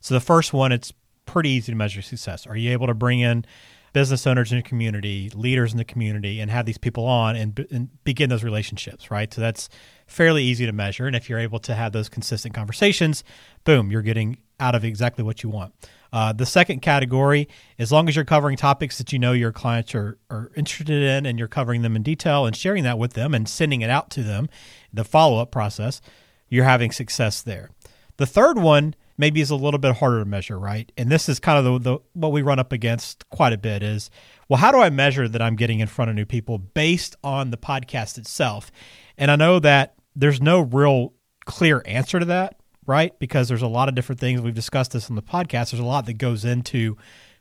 so 0.00 0.14
the 0.14 0.20
first 0.20 0.52
one, 0.52 0.72
it's 0.72 0.92
pretty 1.24 1.50
easy 1.50 1.72
to 1.72 1.76
measure 1.76 2.02
success. 2.02 2.46
Are 2.46 2.56
you 2.56 2.72
able 2.72 2.86
to 2.86 2.94
bring 2.94 3.20
in 3.20 3.44
business 3.92 4.26
owners 4.26 4.52
in 4.52 4.58
your 4.58 4.62
community, 4.62 5.30
leaders 5.34 5.72
in 5.72 5.78
the 5.78 5.84
community, 5.84 6.38
and 6.38 6.50
have 6.50 6.66
these 6.66 6.78
people 6.78 7.06
on 7.06 7.34
and, 7.34 7.66
and 7.70 8.04
begin 8.04 8.28
those 8.28 8.44
relationships, 8.44 9.10
right? 9.10 9.32
So 9.32 9.40
that's 9.40 9.68
fairly 10.06 10.44
easy 10.44 10.66
to 10.66 10.72
measure. 10.72 11.06
And 11.06 11.16
if 11.16 11.30
you're 11.30 11.38
able 11.38 11.58
to 11.60 11.74
have 11.74 11.92
those 11.92 12.08
consistent 12.08 12.54
conversations, 12.54 13.24
boom, 13.64 13.90
you're 13.90 14.02
getting 14.02 14.36
out 14.60 14.74
of 14.74 14.84
exactly 14.84 15.24
what 15.24 15.42
you 15.42 15.48
want. 15.48 15.74
Uh, 16.12 16.32
the 16.32 16.46
second 16.46 16.82
category, 16.82 17.48
as 17.78 17.90
long 17.90 18.08
as 18.08 18.16
you're 18.16 18.24
covering 18.24 18.56
topics 18.56 18.98
that 18.98 19.12
you 19.12 19.18
know 19.18 19.32
your 19.32 19.50
clients 19.50 19.94
are, 19.94 20.18
are 20.30 20.50
interested 20.56 21.02
in 21.02 21.26
and 21.26 21.38
you're 21.38 21.48
covering 21.48 21.82
them 21.82 21.96
in 21.96 22.02
detail 22.02 22.46
and 22.46 22.54
sharing 22.54 22.84
that 22.84 22.98
with 22.98 23.14
them 23.14 23.34
and 23.34 23.48
sending 23.48 23.80
it 23.80 23.90
out 23.90 24.10
to 24.10 24.22
them, 24.22 24.48
the 24.92 25.04
follow 25.04 25.40
up 25.40 25.50
process, 25.50 26.00
you're 26.48 26.64
having 26.64 26.92
success 26.92 27.42
there. 27.42 27.70
The 28.16 28.26
third 28.26 28.58
one 28.58 28.94
maybe 29.18 29.40
is 29.40 29.50
a 29.50 29.56
little 29.56 29.78
bit 29.78 29.96
harder 29.96 30.18
to 30.18 30.24
measure, 30.24 30.58
right? 30.58 30.90
And 30.96 31.10
this 31.10 31.28
is 31.28 31.40
kind 31.40 31.58
of 31.58 31.82
the, 31.82 31.90
the 31.90 31.98
what 32.12 32.32
we 32.32 32.42
run 32.42 32.58
up 32.58 32.72
against 32.72 33.28
quite 33.30 33.52
a 33.52 33.58
bit 33.58 33.82
is, 33.82 34.10
well, 34.48 34.58
how 34.58 34.72
do 34.72 34.78
I 34.78 34.90
measure 34.90 35.28
that 35.28 35.42
I'm 35.42 35.56
getting 35.56 35.80
in 35.80 35.88
front 35.88 36.10
of 36.10 36.16
new 36.16 36.26
people 36.26 36.58
based 36.58 37.16
on 37.24 37.50
the 37.50 37.56
podcast 37.56 38.18
itself? 38.18 38.70
And 39.16 39.30
I 39.30 39.36
know 39.36 39.58
that 39.60 39.94
there's 40.14 40.40
no 40.40 40.60
real 40.60 41.14
clear 41.44 41.82
answer 41.86 42.18
to 42.18 42.26
that, 42.26 42.60
right? 42.86 43.18
Because 43.18 43.48
there's 43.48 43.62
a 43.62 43.68
lot 43.68 43.88
of 43.88 43.94
different 43.94 44.20
things. 44.20 44.40
We've 44.40 44.54
discussed 44.54 44.92
this 44.92 45.10
on 45.10 45.16
the 45.16 45.22
podcast. 45.22 45.70
There's 45.70 45.80
a 45.80 45.84
lot 45.84 46.06
that 46.06 46.14
goes 46.14 46.44
into 46.44 46.96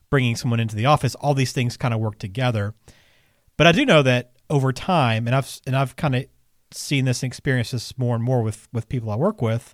bringing 0.09 0.35
someone 0.35 0.59
into 0.59 0.75
the 0.75 0.85
office. 0.85 1.15
All 1.15 1.33
these 1.33 1.51
things 1.51 1.77
kind 1.77 1.93
of 1.93 1.99
work 1.99 2.19
together. 2.19 2.73
But 3.57 3.67
I 3.67 3.71
do 3.71 3.85
know 3.85 4.01
that 4.03 4.31
over 4.49 4.71
time, 4.71 5.27
and 5.27 5.35
I've 5.35 5.59
and 5.65 5.75
I've 5.75 5.95
kind 5.95 6.15
of 6.15 6.25
seen 6.71 7.05
this 7.05 7.23
and 7.23 7.29
experienced 7.29 7.71
this 7.71 7.97
more 7.97 8.15
and 8.15 8.23
more 8.23 8.41
with 8.41 8.67
with 8.71 8.89
people 8.89 9.09
I 9.09 9.15
work 9.15 9.41
with, 9.41 9.73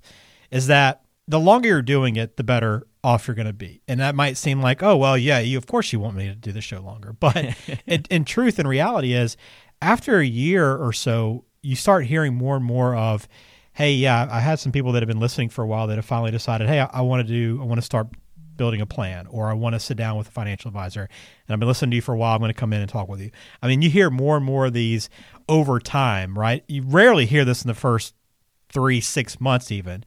is 0.52 0.68
that 0.68 1.04
the 1.28 1.40
longer 1.40 1.70
you're 1.70 1.82
doing 1.82 2.18
it, 2.18 2.38
the 2.38 2.44
better 2.44 2.86
off 3.04 3.28
you're 3.28 3.36
going 3.36 3.48
to 3.48 3.54
be. 3.54 3.82
And 3.88 4.00
that 4.00 4.16
might 4.16 4.38
seem 4.38 4.62
like, 4.62 4.84
oh 4.84 4.96
well, 4.96 5.18
yeah, 5.18 5.40
you 5.40 5.58
of 5.58 5.66
course 5.66 5.92
you 5.92 6.00
want 6.00 6.16
me 6.16 6.28
to 6.28 6.36
do 6.36 6.52
the 6.52 6.62
show 6.62 6.82
longer, 6.82 7.14
but 7.20 7.56
in, 7.86 8.06
in 8.10 8.26
truth 8.26 8.60
and 8.60 8.68
reality 8.68 9.14
is, 9.14 9.38
after 9.82 10.20
a 10.20 10.26
year 10.26 10.76
or 10.76 10.94
so, 10.94 11.46
you 11.64 11.76
start 11.76 12.06
hearing 12.06 12.36
more 12.36 12.56
and 12.56 12.64
more 12.64 12.96
of, 12.96 13.28
hey, 13.74 13.94
yeah, 13.94 14.28
I 14.30 14.40
had 14.40 14.60
some 14.60 14.72
people 14.72 14.92
that 14.92 15.02
have 15.02 15.08
been 15.08 15.20
listening 15.20 15.50
for 15.50 15.64
a 15.64 15.68
while 15.68 15.88
that 15.88 15.96
have 15.96 16.06
finally 16.06 16.30
decided, 16.30 16.68
hey, 16.68 16.82
I, 16.82 16.86
I 16.86 17.02
want 17.02 17.26
to 17.26 17.34
do, 17.34 17.60
I 17.62 17.66
want 17.66 17.80
to 17.80 17.86
start 17.86 18.08
building 18.58 18.82
a 18.82 18.86
plan 18.86 19.26
or 19.28 19.50
I 19.50 19.54
want 19.54 19.74
to 19.74 19.80
sit 19.80 19.98
down 19.98 20.18
with 20.18 20.28
a 20.28 20.32
financial 20.32 20.68
advisor 20.68 21.02
and 21.02 21.54
I've 21.54 21.60
been 21.60 21.68
listening 21.68 21.92
to 21.92 21.96
you 21.96 22.02
for 22.02 22.14
a 22.14 22.18
while. 22.18 22.36
I'm 22.36 22.42
going 22.42 22.54
to 22.54 22.60
come 22.60 22.74
in 22.74 22.82
and 22.82 22.90
talk 22.90 23.08
with 23.08 23.22
you. 23.22 23.32
I 23.62 23.68
mean, 23.68 23.82
you 23.82 23.90
hear 23.90 24.12
more 24.12 24.38
and 24.38 24.46
more 24.46 24.68
of 24.68 24.74
these 24.74 25.10
over 25.50 25.80
time, 25.80 26.38
right? 26.38 26.64
You 26.68 26.84
rarely 26.84 27.26
hear 27.26 27.44
this 27.44 27.64
in 27.64 27.70
the 27.70 27.74
first 27.74 28.14
three, 28.70 29.02
six 29.02 29.42
months, 29.42 29.72
even 29.72 30.04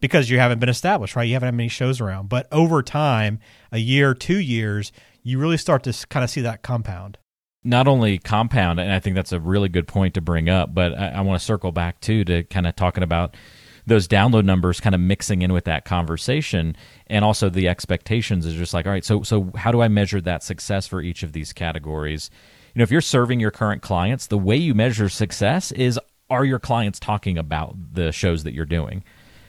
because 0.00 0.30
you 0.30 0.38
haven't 0.38 0.58
been 0.58 0.68
established, 0.68 1.16
right? 1.16 1.24
You 1.24 1.34
haven't 1.34 1.48
had 1.48 1.54
many 1.54 1.68
shows 1.68 2.00
around. 2.00 2.28
But 2.28 2.46
over 2.52 2.82
time, 2.82 3.38
a 3.72 3.78
year, 3.78 4.14
two 4.14 4.38
years, 4.38 4.92
you 5.22 5.38
really 5.38 5.56
start 5.56 5.82
to 5.84 6.06
kind 6.08 6.22
of 6.24 6.30
see 6.30 6.40
that 6.42 6.62
compound. 6.62 7.18
not 7.66 7.88
only 7.88 8.18
compound, 8.18 8.78
and 8.78 8.92
I 8.92 9.00
think 9.00 9.16
that's 9.16 9.32
a 9.32 9.40
really 9.40 9.70
good 9.70 9.88
point 9.88 10.12
to 10.14 10.20
bring 10.20 10.50
up, 10.50 10.74
but 10.74 10.92
I, 10.98 11.08
I 11.08 11.20
want 11.22 11.40
to 11.40 11.44
circle 11.44 11.72
back 11.72 11.98
too 12.00 12.22
to 12.24 12.42
kind 12.44 12.66
of 12.66 12.76
talking 12.76 13.02
about 13.02 13.36
those 13.86 14.06
download 14.08 14.44
numbers 14.44 14.80
kind 14.80 14.94
of 14.94 15.00
mixing 15.00 15.42
in 15.42 15.52
with 15.52 15.64
that 15.64 15.84
conversation 15.84 16.76
and 17.06 17.24
also 17.24 17.48
the 17.48 17.68
expectations 17.68 18.46
is 18.46 18.54
just 18.54 18.72
like 18.72 18.86
all 18.86 18.92
right 18.92 19.04
so 19.04 19.22
so 19.22 19.50
how 19.56 19.70
do 19.70 19.82
i 19.82 19.88
measure 19.88 20.20
that 20.22 20.42
success 20.42 20.86
for 20.86 21.02
each 21.02 21.22
of 21.22 21.32
these 21.32 21.52
categories 21.52 22.30
you 22.74 22.78
know 22.78 22.82
if 22.82 22.90
you're 22.90 23.00
serving 23.02 23.40
your 23.40 23.50
current 23.50 23.82
clients 23.82 24.26
the 24.28 24.38
way 24.38 24.56
you 24.56 24.74
measure 24.74 25.08
success 25.10 25.70
is 25.72 26.00
are 26.30 26.44
your 26.46 26.58
clients 26.58 26.98
talking 26.98 27.36
about 27.36 27.76
the 27.92 28.10
shows 28.10 28.42
that 28.44 28.54
you're 28.54 28.64
doing 28.64 29.04